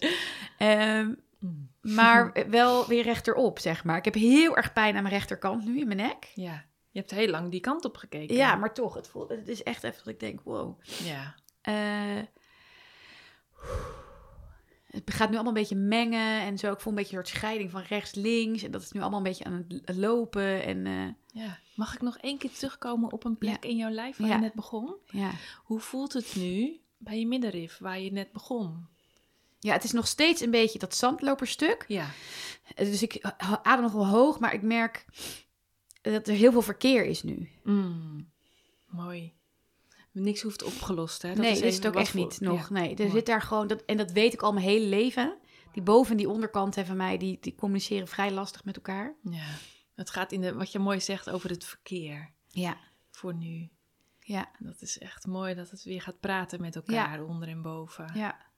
Ehm, 0.58 1.14
Mm. 1.40 1.70
maar 1.82 2.32
wel 2.50 2.88
weer 2.88 3.04
rechterop, 3.04 3.60
zeg 3.60 3.84
maar. 3.84 3.98
Ik 3.98 4.06
heb 4.06 4.14
heel 4.14 4.56
erg 4.58 4.74
pijn 4.74 4.96
aan 4.96 5.04
mijn 5.04 5.14
rechterkant 5.16 5.66
nu 5.66 5.80
in 5.80 5.86
mijn 5.88 5.98
nek. 6.00 6.32
Ja. 6.36 6.66
Je 6.92 7.00
hebt 7.00 7.12
heel 7.12 7.28
lang 7.28 7.52
die 7.52 7.60
kant 7.60 7.86
op 7.86 7.98
gekeken. 7.98 8.36
Ja, 8.36 8.56
maar 8.56 8.74
toch, 8.74 8.94
het, 8.94 9.08
voelt, 9.08 9.30
het 9.30 9.48
is 9.48 9.64
echt 9.64 9.84
even 9.84 9.98
dat 9.98 10.14
ik 10.14 10.20
denk, 10.20 10.40
wow. 10.44 10.80
Ja. 11.04 11.36
Eh, 11.62 12.24
het 14.88 15.12
gaat 15.14 15.30
nu 15.30 15.34
allemaal 15.36 15.54
een 15.54 15.60
beetje 15.62 15.76
mengen 15.76 16.42
en 16.42 16.58
zo. 16.58 16.72
Ik 16.72 16.80
voel 16.80 16.92
een 16.94 17.00
beetje 17.00 17.18
een 17.18 17.26
soort 17.26 17.38
scheiding 17.38 17.72
van 17.72 17.82
rechts-links. 17.82 18.64
En 18.64 18.72
dat 18.72 18.82
is 18.82 18.92
nu 18.92 19.00
allemaal 19.02 19.18
een 19.20 19.26
beetje 19.26 19.44
aan 19.44 19.66
het 19.86 19.96
lopen. 19.98 20.64
En 20.64 20.86
eh, 20.86 21.08
ja. 21.44 21.58
Mag 21.76 21.94
ik 21.96 22.02
nog 22.02 22.18
één 22.18 22.38
keer 22.38 22.52
terugkomen 22.52 23.12
op 23.12 23.24
een 23.24 23.38
plek 23.38 23.66
in 23.66 23.76
jouw 23.78 23.90
lijf 23.90 24.18
waar 24.18 24.28
Ja. 24.28 24.36
je 24.36 24.42
net 24.42 24.54
begon? 24.54 24.96
ja. 25.06 25.32
Hoe 25.64 25.80
voelt 25.80 26.14
het 26.14 26.36
nu 26.36 26.80
bij 26.98 27.20
je 27.20 27.28
middenrif 27.28 27.78
waar 27.78 28.00
je 28.00 28.12
net 28.12 28.32
begon? 28.32 28.88
ja, 29.60 29.74
het 29.74 29.84
is 29.84 29.92
nog 29.92 30.08
steeds 30.08 30.42
een 30.42 30.52
beetje 30.52 30.80
dat 30.80 30.96
zandloperstuk. 30.96 31.86
Ja. 31.88 32.08
Dus 32.76 33.02
ik 33.04 33.20
adem 33.62 33.82
nog 33.84 33.92
wel 33.92 34.08
hoog, 34.08 34.40
maar 34.40 34.54
ik 34.54 34.62
merk 34.62 35.06
dat 36.02 36.28
er 36.28 36.34
heel 36.34 36.52
veel 36.52 36.62
verkeer 36.62 37.06
is 37.06 37.24
nu. 37.24 37.50
Mm. 37.64 38.30
Mooi. 38.88 39.34
Niks 40.12 40.42
hoeft 40.42 40.64
opgelost, 40.64 41.22
hè? 41.22 41.30
Dat 41.30 41.38
nee, 41.38 41.52
is 41.52 41.62
is 41.62 41.76
het 41.76 41.88
ook 41.88 41.96
echt 41.96 42.10
voor- 42.12 42.20
niet 42.20 42.40
nog. 42.40 42.70
Ja. 42.70 42.74
Nee, 42.80 42.96
er 42.96 43.10
zit 43.10 43.26
daar 43.26 43.42
gewoon, 43.42 43.68
dat, 43.68 43.86
en 43.86 43.98
dat 43.98 44.12
weet 44.12 44.34
ik 44.34 44.42
al 44.42 44.54
mijn 44.54 44.66
hele 44.66 44.86
leven. 44.86 45.38
Die 45.72 45.84
boven- 45.84 46.12
en 46.12 46.18
die 46.18 46.30
onderkant 46.30 46.76
van 46.86 46.98
mij, 46.98 47.18
die, 47.18 47.38
die 47.42 47.56
communiceren 47.56 48.08
vrij 48.08 48.32
lastig 48.32 48.64
met 48.64 48.76
elkaar. 48.76 49.16
Ja. 49.22 49.46
Het 49.96 50.10
gaat 50.10 50.32
in 50.32 50.42
de, 50.42 50.54
wat 50.54 50.72
je 50.72 50.80
mooi 50.80 51.00
zegt 51.02 51.30
over 51.30 51.50
het 51.50 51.66
verkeer 51.66 52.32
Ja, 52.48 52.78
voor 53.12 53.34
nu. 53.34 53.70
ja, 54.20 54.52
Dat 54.60 54.82
is 54.82 54.98
echt 55.00 55.28
mooi 55.28 55.56
dat 55.56 55.70
het 55.70 55.84
weer 55.84 56.02
gaat 56.02 56.20
praten 56.20 56.62
met 56.62 56.76
elkaar 56.76 57.24
onder 57.24 57.48
en 57.48 57.62
boven. 57.62 58.12
ja. 58.14 58.50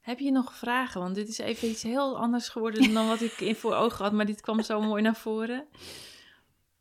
Heb 0.00 0.18
je 0.18 0.30
nog 0.30 0.54
vragen? 0.54 1.00
Want 1.00 1.14
dit 1.14 1.28
is 1.28 1.38
even 1.38 1.68
iets 1.68 1.82
heel 1.82 2.18
anders 2.18 2.48
geworden 2.48 2.92
dan 2.94 3.06
wat 3.08 3.20
ik 3.20 3.32
in 3.40 3.56
voor 3.56 3.74
ogen 3.74 4.04
had, 4.04 4.12
maar 4.12 4.26
dit 4.26 4.40
kwam 4.40 4.62
zo 4.62 4.80
mooi 4.80 5.02
naar 5.02 5.16
voren. 5.16 5.66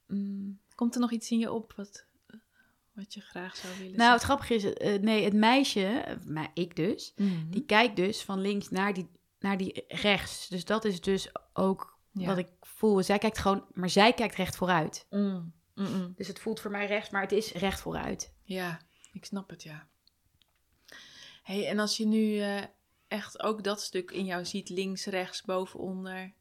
Mm, 0.08 0.60
komt 0.76 0.94
er 0.96 1.02
nog 1.02 1.12
iets 1.12 1.32
in 1.32 1.40
je 1.40 1.52
op 1.52 1.74
wat, 1.76 2.06
wat 2.94 3.14
je 3.14 3.22
graag 3.22 3.56
zou 3.56 3.78
willen 3.78 3.98
Nou, 3.98 4.14
het 4.14 4.22
grappige 4.22 4.54
is, 4.54 4.74
eh, 4.74 5.02
nee, 5.02 5.24
het 5.24 5.34
meisje, 5.34 5.86
eh, 5.86 6.16
maar 6.26 6.52
ik 6.54 6.76
dus, 6.76 7.14
zeggen? 7.16 7.52
die 7.52 7.66
kijkt 7.66 7.96
dus 7.96 8.22
van 8.22 8.40
links 8.42 8.70
naar 8.70 8.94
die, 8.94 9.10
naar 9.40 9.58
die 9.58 9.84
rechts. 9.88 10.48
Dus 10.48 10.66
dat 10.66 10.86
is 10.86 11.02
dus 11.02 11.30
ook 11.54 11.98
Ja. 12.12 12.26
wat 12.26 12.38
ik 12.38 12.50
voel. 12.62 13.04
Zij 13.04 13.18
kijkt 13.18 13.38
gewoon, 13.38 13.66
maar 13.74 13.90
zij 13.90 14.14
kijkt 14.14 14.36
recht 14.36 14.56
vooruit. 14.56 15.06
Mm. 15.10 15.54
Dus 16.16 16.28
het 16.28 16.40
voelt 16.40 16.60
voor 16.60 16.72
mij 16.72 16.86
rechts, 16.88 17.10
maar 17.10 17.22
het 17.22 17.32
is 17.32 17.52
recht 17.52 17.80
vooruit. 17.80 18.34
Ja, 18.44 18.80
ik 19.14 19.26
snap 19.26 19.50
het, 19.50 19.64
ja. 19.64 19.88
hey, 21.44 21.68
en 21.68 21.80
als 21.80 21.98
je 21.98 22.06
nu 22.06 22.40
eh, 22.40 22.64
echt 23.08 23.44
ook 23.44 23.64
dat 23.64 23.82
stuk 23.82 24.12
in 24.12 24.26
jou 24.26 24.46
ziet, 24.46 24.70
links, 24.70 25.06
rechts, 25.06 25.42
boven, 25.44 25.80
onder, 25.80 26.34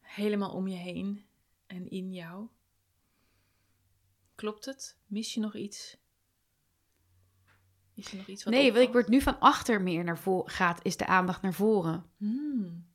helemaal 0.00 0.50
om 0.50 0.68
je 0.68 0.76
heen 0.76 1.24
en 1.66 1.90
in 1.90 2.12
jou. 2.12 2.46
Klopt 4.38 4.64
het? 4.64 4.96
Mis 5.06 5.34
je 5.34 5.40
nog 5.40 5.54
iets? 5.56 5.96
Is 7.94 8.10
er 8.10 8.16
nog 8.16 8.26
iets 8.26 8.44
wat 8.44 8.52
nee, 8.54 8.72
want 8.72 8.84
ik 8.86 8.92
word 8.92 9.08
nu 9.08 9.20
van 9.20 9.40
achter 9.40 9.82
meer 9.82 10.04
naar 10.04 10.18
voren 10.18 10.50
gaat, 10.50 10.84
is 10.84 10.96
de 10.96 11.06
aandacht 11.06 11.42
naar 11.42 11.52
voren. 11.54 12.04
Hmm. 12.16 12.86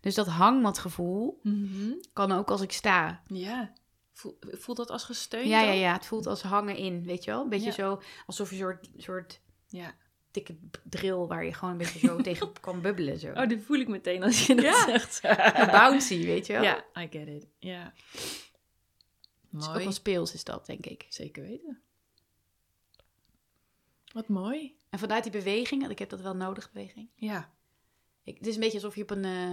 Dus 0.00 0.14
dat 0.14 0.26
hangmatgevoel 0.26 1.40
Mhm. 1.42 1.92
kan 2.12 2.32
ook 2.32 2.50
als 2.50 2.60
ik 2.60 2.72
sta. 2.72 3.22
Ja. 3.26 3.72
Voel, 4.12 4.38
voelt 4.40 4.76
dat 4.76 4.90
als 4.90 5.04
gesteund? 5.04 5.46
Ja, 5.48 5.60
ja, 5.60 5.66
dan? 5.66 5.76
ja. 5.78 5.92
Het 5.92 6.06
voelt 6.06 6.26
als 6.26 6.42
hangen 6.42 6.76
in, 6.76 7.04
weet 7.04 7.24
je 7.24 7.30
wel? 7.30 7.42
Een 7.42 7.48
beetje 7.48 7.66
Ja. 7.66 7.72
zo, 7.72 8.00
alsof 8.26 8.50
je 8.50 8.54
een 8.56 8.60
soort, 8.60 8.90
soort 8.96 9.40
Ja. 9.66 9.94
dikke 10.30 10.58
drill 10.84 11.26
waar 11.26 11.44
je 11.44 11.52
gewoon 11.54 11.70
een 11.70 11.78
beetje 11.78 11.98
zo 12.06 12.16
tegen 12.22 12.52
kan 12.60 12.80
bubbelen. 12.80 13.18
Zo. 13.18 13.32
Oh, 13.32 13.48
die 13.48 13.60
voel 13.60 13.78
ik 13.78 13.88
meteen 13.88 14.22
als 14.22 14.46
je 14.46 14.54
dat 14.54 14.64
Ja. 14.64 14.84
zegt. 14.84 15.20
Bouncy, 15.72 16.24
weet 16.24 16.46
je 16.46 16.52
wel? 16.52 16.62
Ja, 16.62 16.84
I 16.98 17.08
get 17.10 17.28
it. 17.28 17.46
Ja. 17.58 17.92
Dus 19.56 19.66
ook 19.66 19.72
Mooi. 19.72 19.84
wel 19.84 19.92
speels 19.92 20.34
is 20.34 20.44
dat, 20.44 20.66
denk 20.66 20.86
ik. 20.86 21.06
Zeker 21.08 21.42
weten. 21.42 21.80
Wat 24.12 24.28
mooi. 24.28 24.76
En 24.90 24.98
vanuit 24.98 25.22
die 25.22 25.32
beweging, 25.32 25.80
want 25.80 25.92
ik 25.92 25.98
heb 25.98 26.08
dat 26.08 26.20
wel 26.20 26.36
nodig, 26.36 26.72
beweging. 26.72 27.08
Ja. 27.14 27.52
Ik, 28.22 28.38
het 28.38 28.46
is 28.46 28.54
een 28.54 28.60
beetje 28.60 28.76
alsof 28.76 28.96
je 28.96 29.02
op 29.02 29.10
een, 29.10 29.24
eh, 29.24 29.50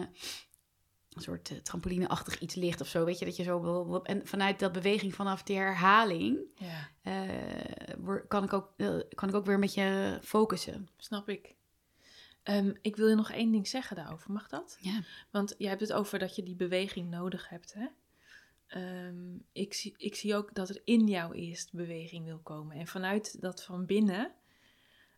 een 1.10 1.22
soort 1.22 1.52
eh, 1.52 1.58
trampolineachtig 1.58 2.40
iets 2.40 2.56
ligt 2.56 2.82
of 2.82 2.88
zo, 2.88 3.06
weet 3.06 3.20
je, 3.20 3.26
dat 3.26 3.36
je 3.36 3.44
zo... 3.44 4.02
En 4.04 4.28
vanuit 4.28 4.60
dat 4.60 4.72
beweging 4.72 5.16
vanaf 5.16 5.44
die 5.44 5.56
herhaling 5.56 6.40
Ja, 6.56 6.90
eh, 7.02 8.16
kan, 8.28 8.44
ik 8.44 8.54
ook, 8.54 8.74
kan 9.10 9.30
ik 9.30 9.36
ook 9.36 9.46
weer 9.46 9.56
een 9.56 9.60
beetje 9.60 10.20
focussen. 10.24 10.90
snap 10.98 11.30
ik. 11.30 11.56
Ehm, 12.44 12.74
ik 12.82 12.96
wil 12.96 13.08
je 13.08 13.16
nog 13.16 13.32
één 13.32 13.52
ding 13.52 13.68
zeggen 13.68 13.96
daarover. 13.96 14.32
Mag 14.32 14.48
dat? 14.48 14.78
Ja. 14.80 15.02
Want 15.32 15.56
jij 15.58 15.70
hebt 15.70 15.82
het 15.82 15.94
over 15.94 16.20
dat 16.20 16.36
je 16.36 16.44
die 16.44 16.56
beweging 16.56 17.10
nodig 17.10 17.50
hebt, 17.50 17.74
hè? 17.74 17.88
Ehm, 18.74 19.36
ik, 19.52 19.74
zie, 19.74 19.94
ik 19.98 20.16
zie 20.16 20.36
ook 20.36 20.54
dat 20.54 20.70
er 20.70 20.82
in 20.84 21.08
jou 21.08 21.36
eerst 21.36 21.74
beweging 21.74 22.26
wil 22.26 22.40
komen. 22.40 22.78
En 22.78 22.88
vanuit 22.88 23.42
dat 23.42 23.64
van 23.64 23.86
binnen, 23.86 24.32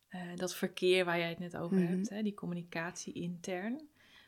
eh, 0.07 0.21
dat 0.35 0.55
verkeer 0.55 1.05
waar 1.05 1.17
jij 1.17 1.29
het 1.29 1.39
net 1.39 1.57
over 1.57 1.77
Mhm. 1.77 1.87
hebt, 1.91 2.09
hè, 2.09 2.21
die 2.23 2.33
communicatie 2.33 3.13
intern, 3.13 3.87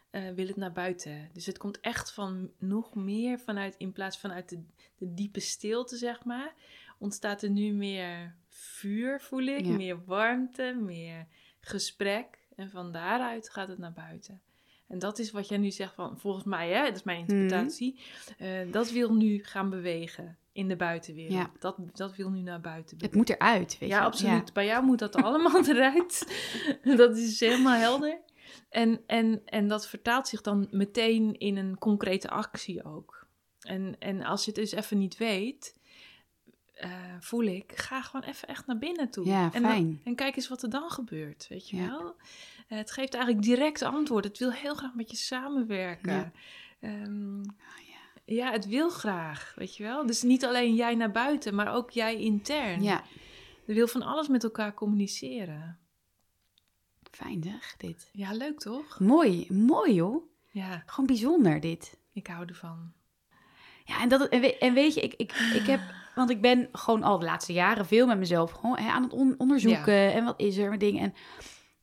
eh, 0.10 0.30
wil 0.32 0.48
het 0.48 0.56
naar 0.56 0.72
buiten. 0.72 1.30
Dus 1.34 1.46
het 1.46 1.58
komt 1.58 1.80
echt 1.80 2.12
van 2.12 2.52
nog 2.58 2.96
meer 2.96 3.40
vanuit, 3.40 3.76
in 3.78 3.92
plaats 3.92 4.20
vanuit 4.20 4.50
de, 4.50 4.64
de 4.98 5.14
diepe 5.14 5.40
stilte, 5.40 5.98
zeg 5.98 6.24
maar, 6.24 6.54
ontstaat 6.98 7.42
er 7.42 7.50
nu 7.50 7.72
meer 7.74 8.36
vuur, 8.48 9.22
voel 9.22 9.44
ik, 9.46 9.66
Ja. 9.66 9.72
meer 9.72 10.06
warmte, 10.06 10.78
meer 10.82 11.28
gesprek. 11.60 12.46
En 12.56 12.70
van 12.70 12.92
daaruit 12.92 13.50
gaat 13.50 13.68
het 13.68 13.78
naar 13.78 13.94
buiten. 13.94 14.42
En 14.88 15.00
dat 15.00 15.20
is 15.20 15.32
wat 15.32 15.48
jij 15.48 15.58
nu 15.58 15.72
zegt 15.72 15.94
van, 15.94 16.20
volgens 16.20 16.44
mij, 16.44 16.70
hè, 16.70 16.84
dat 16.86 16.96
is 16.96 17.04
mijn 17.04 17.20
interpretatie. 17.20 18.00
eh, 18.38 18.72
dat 18.72 18.92
wil 18.92 19.14
nu 19.14 19.44
gaan 19.44 19.70
bewegen 19.70 20.38
in 20.52 20.68
de 20.68 20.76
buitenwereld. 20.76 21.34
Ja. 21.34 21.52
Dat, 21.60 21.78
dat 21.94 22.16
wil 22.16 22.30
nu 22.30 22.42
naar 22.42 22.62
buiten. 22.62 22.98
Het 23.02 23.16
moet 23.16 23.30
eruit, 23.30 23.78
weet 23.80 23.90
ja, 23.90 24.00
je. 24.00 24.06
absoluut. 24.06 24.54
Bij 24.54 24.66
jou 24.66 24.84
moet 24.86 25.00
dat 25.00 25.16
allemaal 25.24 25.66
eruit. 25.68 26.38
dat 26.98 27.18
is 27.18 27.40
helemaal 27.40 27.80
helder. 27.80 28.20
En, 28.70 29.02
en, 29.08 29.42
en 29.46 29.68
dat 29.68 29.88
vertaalt 29.88 30.28
zich 30.28 30.42
dan 30.42 30.68
meteen 30.72 31.38
in 31.38 31.58
een 31.58 31.78
concrete 31.78 32.30
actie 32.30 32.84
ook. 32.86 33.28
En, 33.60 33.96
en 34.00 34.24
als 34.24 34.46
je 34.46 34.52
het 34.52 34.60
dus 34.60 34.72
even 34.72 34.98
niet 34.98 35.18
weet, 35.18 35.76
eh, 36.74 36.90
voel 37.20 37.44
ik, 37.44 37.72
ga 37.76 38.02
gewoon 38.02 38.26
even 38.30 38.48
echt 38.48 38.66
naar 38.68 38.78
binnen 38.78 39.10
toe. 39.10 39.26
Ja, 39.26 39.44
en, 39.54 39.62
dan- 39.62 39.72
fijn. 39.72 40.02
en 40.04 40.16
kijk 40.16 40.36
eens 40.36 40.48
wat 40.48 40.64
er 40.64 40.70
dan 40.70 40.90
gebeurt, 40.90 41.48
weet 41.50 41.70
je 41.70 41.78
Ja. 41.78 41.88
wel. 41.88 42.16
Eh, 42.68 42.78
het 42.78 42.92
geeft 42.92 43.14
eigenlijk 43.14 43.46
direct 43.46 43.82
antwoord. 43.82 44.24
Het 44.24 44.38
wil 44.38 44.52
heel 44.52 44.76
graag 44.76 44.94
met 44.94 45.10
je 45.12 45.18
samenwerken. 45.18 46.14
Ja. 46.14 46.32
Ehm, 46.80 47.40
Oh, 47.40 48.36
ja, 48.36 48.52
het 48.52 48.66
wil 48.68 48.90
graag, 48.90 49.54
weet 49.56 49.76
je 49.76 49.84
wel. 49.84 50.06
Dus 50.06 50.22
niet 50.22 50.46
alleen 50.46 50.76
jij 50.76 50.96
naar 50.96 51.12
buiten, 51.12 51.56
maar 51.56 51.74
ook 51.74 51.92
jij 51.92 52.20
intern. 52.20 52.84
Ja, 52.84 53.04
Je 53.66 53.74
wil 53.74 53.88
van 53.88 54.02
alles 54.02 54.28
met 54.28 54.44
elkaar 54.44 54.74
communiceren. 54.74 55.78
fijn 57.12 57.44
zeg, 57.44 57.76
dit. 57.78 58.10
Ja, 58.14 58.32
leuk 58.34 58.60
toch? 58.60 59.00
Mooi, 59.00 59.48
mooi 59.52 59.94
joh. 59.94 60.24
Ja, 60.52 60.84
Gewoon 60.86 61.06
bijzonder 61.06 61.60
dit. 61.60 61.98
ik 62.14 62.28
hou 62.28 62.46
ervan. 62.46 62.92
Ja, 63.86 64.02
en, 64.02 64.10
dat, 64.10 64.30
en, 64.30 64.42
we- 64.42 64.58
en 64.58 64.74
weet 64.74 64.94
je, 64.94 65.02
ik, 65.02 65.14
ik, 65.14 65.32
ik 65.54 65.66
heb, 65.68 65.80
want 66.16 66.30
ik 66.30 66.42
ben 66.42 66.70
gewoon 66.72 67.04
al 67.04 67.20
de 67.20 67.26
laatste 67.26 67.54
jaren 67.54 67.86
veel 67.86 68.08
met 68.08 68.18
mezelf 68.18 68.52
gewoon, 68.52 68.78
hè, 68.78 68.90
aan 68.90 69.04
het 69.04 69.14
on- 69.14 69.36
onderzoeken. 69.38 70.14
En 70.14 70.24
wat 70.26 70.40
is 70.40 70.58
er 70.58 70.70
met 70.70 70.80
dingen. 70.80 71.02
En 71.02 71.14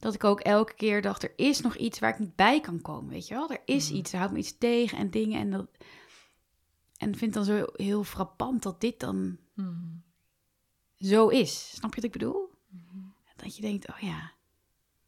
dat 0.04 0.14
ik 0.14 0.24
ook 0.24 0.40
elke 0.40 0.74
keer 0.74 1.02
dacht, 1.02 1.22
er 1.22 1.32
is 1.36 1.60
nog 1.60 1.76
iets 1.76 1.98
waar 1.98 2.10
ik 2.12 2.18
niet 2.18 2.36
bij 2.36 2.60
kan 2.60 2.80
komen, 2.80 3.10
weet 3.10 3.28
je 3.28 3.34
wel. 3.34 3.50
Er 3.50 3.62
is 3.64 3.88
Mhm. 3.88 3.98
iets, 3.98 4.12
er 4.12 4.18
houdt 4.18 4.32
me 4.32 4.38
iets 4.38 4.58
tegen 4.58 4.98
en 4.98 5.10
dingen. 5.10 5.40
En, 5.40 5.50
dat, 5.50 5.66
en 6.96 7.08
ik 7.08 7.16
vind 7.18 7.34
dan 7.34 7.44
zo 7.44 7.66
heel 7.72 8.04
frappant 8.04 8.62
dat 8.62 8.80
dit 8.80 9.00
dan 9.00 9.36
Hmm. 9.54 10.02
zo 10.96 11.28
is. 11.28 11.70
Snap 11.74 11.90
je 11.94 11.96
wat 12.00 12.04
ik 12.04 12.12
bedoel? 12.18 12.50
Mhm. 12.68 12.98
Dat 13.36 13.56
je 13.56 13.62
denkt, 13.62 13.88
oh 13.88 13.98
ja. 13.98 14.32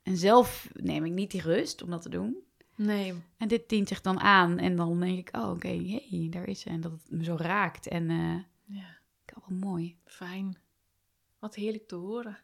En 0.02 0.16
zelf 0.16 0.68
neem 0.72 1.04
ik 1.04 1.12
niet 1.12 1.30
die 1.30 1.40
rust 1.42 1.82
om 1.82 1.90
dat 1.90 2.02
te 2.02 2.08
doen. 2.08 2.36
Nee, 2.76 3.14
En 3.36 3.48
dit 3.48 3.68
dient 3.68 3.88
zich 3.88 4.00
dan 4.00 4.20
aan. 4.20 4.58
En 4.58 4.76
dan 4.76 5.00
denk 5.00 5.18
ik, 5.28 5.36
oh 5.36 5.50
oké, 5.50 5.68
hey, 6.08 6.26
daar 6.30 6.48
is 6.48 6.60
ze. 6.60 6.68
En 6.68 6.80
dat 6.80 6.92
het 6.92 7.10
me 7.10 7.24
zo 7.24 7.34
raakt. 7.38 7.88
En 7.88 8.10
eh 8.10 8.38
ja, 8.76 8.98
wel 9.24 9.58
mooi. 9.58 9.98
fijn. 10.04 10.58
Wat 11.38 11.54
heerlijk 11.54 11.88
te 11.88 11.94
horen. 11.94 12.38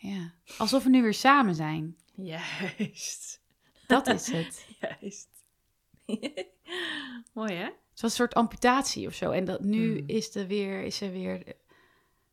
Ja. 0.00 0.32
Alsof 0.58 0.84
we 0.84 0.90
nu 0.90 1.02
weer 1.02 1.14
samen 1.14 1.54
zijn. 1.54 1.96
Juist. 2.14 3.40
Dat 3.86 4.06
is 4.06 4.26
het. 4.32 4.66
Juist. 4.80 5.28
Mooi 7.34 7.52
hè? 7.54 7.64
Het 7.64 8.00
was 8.06 8.10
een 8.10 8.16
soort 8.26 8.34
amputatie 8.34 9.06
of 9.06 9.14
zo. 9.14 9.30
En 9.30 9.44
dat 9.44 9.60
nu 9.60 9.96
Hmm. 9.98 10.08
is, 10.08 10.34
er 10.34 10.46
weer, 10.46 10.82
is 10.82 10.96
ze 10.96 11.10
weer 11.10 11.46
eh, 11.46 11.54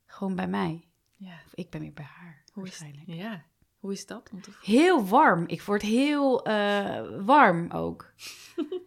gewoon 0.06 0.36
bij 0.36 0.48
mij. 0.48 0.88
Ja. 1.16 1.40
Of 1.46 1.54
ik 1.54 1.70
ben 1.70 1.82
weer 1.82 1.94
bij 1.94 2.06
haar. 2.06 2.44
Hoe 2.54 2.64
is, 2.64 2.70
waarschijnlijk. 2.70 3.08
ja. 3.22 3.46
Hoe 3.80 3.92
is 3.94 4.06
dat 4.06 4.30
om 4.32 4.42
te 4.42 4.52
voelen? 4.52 4.82
Heel 4.82 5.06
warm. 5.08 5.48
Ik 5.48 5.62
word 5.62 5.82
heel 5.82 6.46
eh, 6.46 7.26
warm 7.26 7.72
ook. 7.72 8.14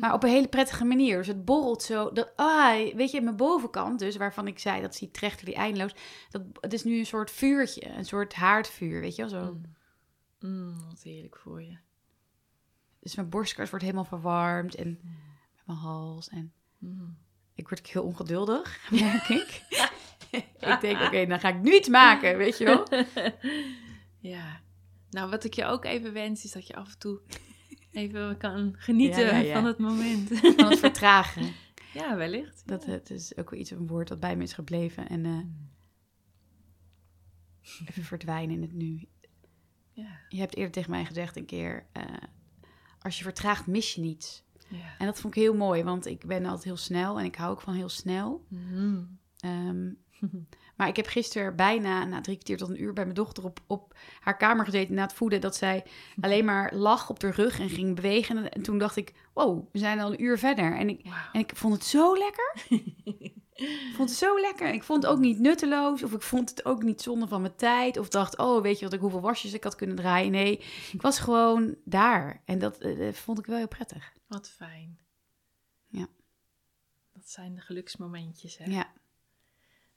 maar 0.00 0.12
op 0.12 0.22
een 0.22 0.28
hele 0.30 0.48
prettige 0.48 0.84
manier. 0.84 1.16
Dus 1.16 1.26
het 1.26 1.44
borrelt 1.44 1.82
zo. 1.82 2.12
Dat, 2.12 2.32
ah, 2.36 2.94
weet 2.94 3.10
je, 3.10 3.20
mijn 3.20 3.36
bovenkant 3.36 3.98
dus, 3.98 4.16
waarvan 4.16 4.46
ik 4.46 4.58
zei, 4.58 4.80
dat 4.80 4.92
is 4.92 4.98
die 4.98 5.10
trechter, 5.10 5.46
die 5.46 5.54
eindeloos. 5.54 5.94
Dat, 6.30 6.42
het 6.60 6.72
is 6.72 6.84
nu 6.84 6.98
een 6.98 7.06
soort 7.06 7.30
vuurtje. 7.30 7.88
Een 7.88 8.04
soort 8.04 8.34
haardvuur, 8.34 9.00
weet 9.00 9.16
je 9.16 9.22
wel 9.22 9.30
zo. 9.30 9.52
Mm. 9.52 9.74
Mm, 10.40 10.88
wat 10.88 11.02
heerlijk 11.02 11.36
voor 11.36 11.62
je. 11.62 11.78
Dus 13.00 13.14
mijn 13.14 13.28
borstkas 13.28 13.70
wordt 13.70 13.84
helemaal 13.84 14.04
verwarmd. 14.04 14.74
En 14.74 15.00
mijn 15.64 15.78
hals. 15.78 16.28
En 16.28 16.52
Mm. 16.78 17.16
ik 17.54 17.68
word 17.68 17.86
heel 17.86 18.02
ongeduldig, 18.02 18.80
merk 19.00 19.28
ik. 19.28 19.62
ik 20.60 20.80
denk, 20.80 21.00
oké, 21.00 21.26
dan 21.26 21.40
ga 21.40 21.48
ik 21.48 21.60
nu 21.60 21.74
iets 21.74 21.88
maken, 21.88 22.36
weet 22.36 22.58
je 22.58 22.64
wel. 22.64 22.86
ja. 24.34 24.60
Nou, 25.10 25.30
wat 25.30 25.44
ik 25.44 25.54
je 25.54 25.64
ook 25.64 25.84
even 25.84 26.12
wens, 26.12 26.44
is 26.44 26.52
dat 26.52 26.66
je 26.66 26.74
af 26.74 26.92
en 26.92 26.98
toe 26.98 27.20
even 27.96 28.36
kan 28.36 28.74
genieten 28.76 29.24
Ja, 29.24 29.30
ja, 29.30 29.36
ja. 29.36 29.54
van 29.54 29.64
het 29.64 29.78
moment. 29.78 30.28
Van 30.56 30.70
het 30.70 30.78
vertragen. 30.78 31.52
ja, 31.92 32.16
wellicht. 32.16 32.62
Dat 32.66 32.84
het 32.84 33.10
is 33.10 33.36
ook 33.36 33.50
wel 33.50 33.60
iets, 33.60 33.70
een 33.70 33.86
woord 33.86 34.08
dat 34.08 34.20
bij 34.20 34.36
me 34.36 34.42
is 34.42 34.52
gebleven. 34.52 35.08
En 35.08 35.24
eh, 35.24 35.38
even 37.88 38.02
verdwijnen 38.04 38.54
in 38.56 38.62
het 38.62 38.72
nu. 38.72 39.08
Ja. 39.92 40.18
Je 40.28 40.38
hebt 40.38 40.56
eerder 40.56 40.72
tegen 40.72 40.90
mij 40.90 41.04
gezegd 41.04 41.36
een 41.36 41.46
keer, 41.46 41.86
eh, 41.92 42.02
als 43.00 43.16
je 43.18 43.24
vertraagt, 43.24 43.66
mis 43.66 43.94
je 43.94 44.00
niets. 44.00 44.44
ja. 44.68 44.96
En 44.98 45.06
dat 45.06 45.20
vond 45.20 45.36
ik 45.36 45.42
heel 45.42 45.54
mooi, 45.54 45.82
want 45.82 46.06
ik 46.06 46.26
ben 46.26 46.44
altijd 46.44 46.64
heel 46.64 46.76
snel 46.76 47.18
en 47.18 47.24
ik 47.24 47.34
hou 47.34 47.50
ook 47.50 47.60
van 47.60 47.74
heel 47.74 47.88
snel. 47.88 48.46
Mhm. 48.48 49.02
Ehm, 49.38 49.90
maar 50.76 50.88
ik 50.88 50.96
heb 50.96 51.06
gisteren 51.06 51.56
bijna, 51.56 52.04
na 52.04 52.20
drie 52.20 52.34
kwartier 52.34 52.56
tot 52.56 52.68
een 52.68 52.82
uur, 52.82 52.92
bij 52.92 53.04
mijn 53.04 53.16
dochter 53.16 53.44
op, 53.44 53.60
op 53.66 53.94
haar 54.20 54.36
kamer 54.36 54.64
gezeten 54.64 54.94
na 54.94 55.02
het 55.02 55.12
voeden. 55.12 55.40
Dat 55.40 55.56
zij 55.56 55.84
alleen 56.20 56.44
maar 56.44 56.74
lag 56.74 57.10
op 57.10 57.20
de 57.20 57.30
rug 57.30 57.60
en 57.60 57.68
ging 57.68 57.94
bewegen. 57.94 58.36
En, 58.36 58.50
en 58.50 58.62
toen 58.62 58.78
dacht 58.78 58.96
ik, 58.96 59.14
wow, 59.32 59.68
we 59.72 59.78
zijn 59.78 60.00
al 60.00 60.12
een 60.12 60.22
uur 60.22 60.38
verder. 60.38 60.76
En 60.76 60.88
ik, 60.88 61.00
en 61.32 61.40
ik 61.40 61.56
vond 61.56 61.74
het 61.74 61.84
zo 61.84 62.16
lekker. 62.16 62.54
ik 63.54 63.92
vond 63.94 64.08
het 64.08 64.18
zo 64.18 64.40
lekker. 64.40 64.72
Ik 64.72 64.82
vond 64.82 65.02
het 65.02 65.12
ook 65.12 65.18
niet 65.18 65.38
nutteloos. 65.38 66.02
Of 66.02 66.12
ik 66.12 66.22
vond 66.22 66.50
het 66.50 66.64
ook 66.64 66.82
niet 66.82 67.02
zonde 67.02 67.28
van 67.28 67.40
mijn 67.40 67.56
tijd. 67.56 67.96
Of 67.96 68.08
dacht, 68.08 68.38
oh, 68.38 68.62
weet 68.62 68.78
je 68.78 68.84
wat 68.84 68.94
ik, 68.94 69.00
hoeveel 69.00 69.20
wasjes 69.20 69.52
ik 69.52 69.64
had 69.64 69.74
kunnen 69.74 69.96
draaien. 69.96 70.30
Nee, 70.30 70.58
ik 70.92 71.02
was 71.02 71.18
gewoon 71.18 71.76
daar. 71.84 72.42
En 72.44 72.58
dat 72.58 72.78
eh, 72.78 73.12
vond 73.12 73.38
ik 73.38 73.46
wel 73.46 73.56
heel 73.56 73.68
prettig. 73.68 74.12
Wat 74.26 74.48
fijn. 74.48 74.98
Ja. 75.88 76.06
Dat 77.12 77.30
zijn 77.30 77.54
de 77.54 77.60
geluksmomentjes, 77.60 78.58
hè? 78.58 78.64
Ja, 78.64 78.92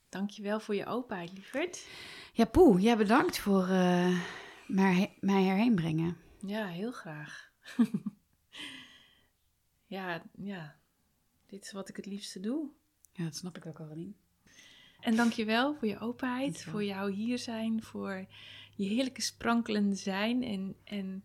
Dankjewel 0.09 0.59
voor 0.59 0.75
je 0.75 0.85
openheid, 0.85 1.33
lieverd. 1.33 1.87
ja 2.33 2.45
Poe, 2.45 2.79
jij 2.79 2.97
bedankt 2.97 3.39
voor 3.39 3.67
eh, 3.67 4.21
mij, 4.67 5.17
mij 5.19 5.43
herheen 5.43 5.75
brengen. 5.75 6.17
Ja, 6.45 6.67
heel 6.67 6.91
graag. 6.91 7.51
ja, 9.85 10.23
ja. 10.37 10.75
Dit 11.47 11.63
is 11.63 11.71
wat 11.71 11.89
ik 11.89 11.95
het 11.95 12.05
liefste 12.05 12.39
doe. 12.39 12.69
Ja, 13.13 13.23
dat 13.23 13.35
snap 13.35 13.57
ik 13.57 13.65
ook 13.65 13.79
al 13.79 13.95
niet. 13.95 14.17
En 14.99 15.15
dankjewel 15.15 15.75
voor 15.75 15.87
je 15.87 15.99
openheid, 15.99 16.43
Dankjewel. 16.43 16.71
voor 16.73 16.83
jouw 16.83 17.07
hier 17.07 17.37
zijn, 17.39 17.83
voor 17.83 18.25
je 18.75 18.85
heerlijke 18.85 19.21
sprankelende 19.21 19.95
zijn 19.95 20.43
en, 20.43 20.75
en, 20.83 21.23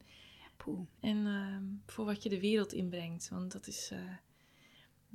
Poe. 0.57 0.87
en 1.01 1.27
ehm, 1.27 1.65
voor 1.87 2.05
wat 2.05 2.23
je 2.23 2.29
de 2.29 2.41
wereld 2.41 2.73
inbrengt. 2.73 3.29
Want 3.29 3.53
dat 3.53 3.67
is, 3.67 3.91
eh, 3.91 4.01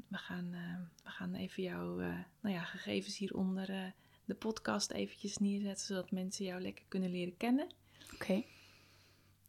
we, 0.08 0.18
gaan, 0.18 0.54
eh, 0.54 1.04
we 1.04 1.10
gaan 1.10 1.34
even 1.34 1.64
jouw 1.64 2.00
eh, 2.00 2.18
nou 2.42 2.56
ja, 2.56 2.64
gegevens 2.64 3.18
hieronder 3.18 3.70
eh, 3.70 3.92
de 4.26 4.36
podcast 4.36 4.92
eventjes 4.92 5.38
neerzetten, 5.38 5.86
zodat 5.86 6.12
mensen 6.12 6.46
jou 6.46 6.62
lekker 6.62 6.86
kunnen 6.88 7.12
leren 7.12 7.38
kennen. 7.38 7.68
Oké. 8.14 8.44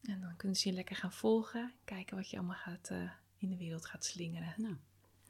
En 0.02 0.20
dan 0.20 0.36
kunnen 0.36 0.56
ze 0.56 0.68
je 0.68 0.74
lekker 0.74 0.96
gaan 0.96 1.12
volgen, 1.12 1.72
kijken 1.84 2.16
wat 2.16 2.30
je 2.30 2.36
allemaal 2.36 2.56
gaat, 2.56 2.88
eh, 2.90 3.10
in 3.38 3.48
de 3.48 3.56
wereld 3.56 3.86
gaat 3.86 4.04
slingeren. 4.04 4.54
Nou, 4.56 4.76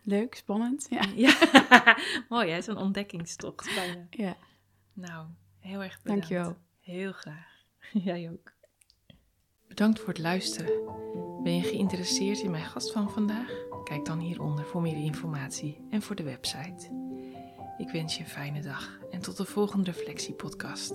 leuk, 0.02 0.34
spannend. 0.34 0.86
Ja. 0.90 1.04
Ja, 1.16 1.98
mooi 2.28 2.50
hè, 2.50 2.62
zo'n 2.62 2.76
ontdekkingstocht 2.76 3.74
bijna. 3.74 4.06
ja. 4.10 4.36
Nou, 4.92 5.26
heel 5.58 5.82
erg 5.82 6.02
bedankt. 6.02 6.28
Dankjewel. 6.28 6.56
Heel 6.80 7.12
graag. 7.12 7.64
Jij 7.92 8.30
ook. 8.30 8.52
Bedankt 9.68 9.98
voor 9.98 10.08
het 10.08 10.18
luisteren. 10.18 10.72
Ben 11.42 11.54
je 11.56 11.62
geïnteresseerd 11.62 12.40
in 12.40 12.50
mijn 12.50 12.64
gast 12.64 12.92
van 12.92 13.10
vandaag? 13.10 13.69
Kijk 13.84 14.04
dan 14.04 14.18
hieronder 14.18 14.64
voor 14.64 14.82
meer 14.82 14.96
informatie 14.96 15.86
en 15.90 16.02
voor 16.02 16.16
de 16.16 16.22
website. 16.22 16.88
Ik 17.78 17.90
wens 17.90 18.16
je 18.16 18.22
een 18.22 18.28
fijne 18.28 18.60
dag 18.60 18.98
en 19.10 19.20
tot 19.20 19.36
de 19.36 19.44
volgende 19.44 19.90
reflectiepodcast. 19.90 20.94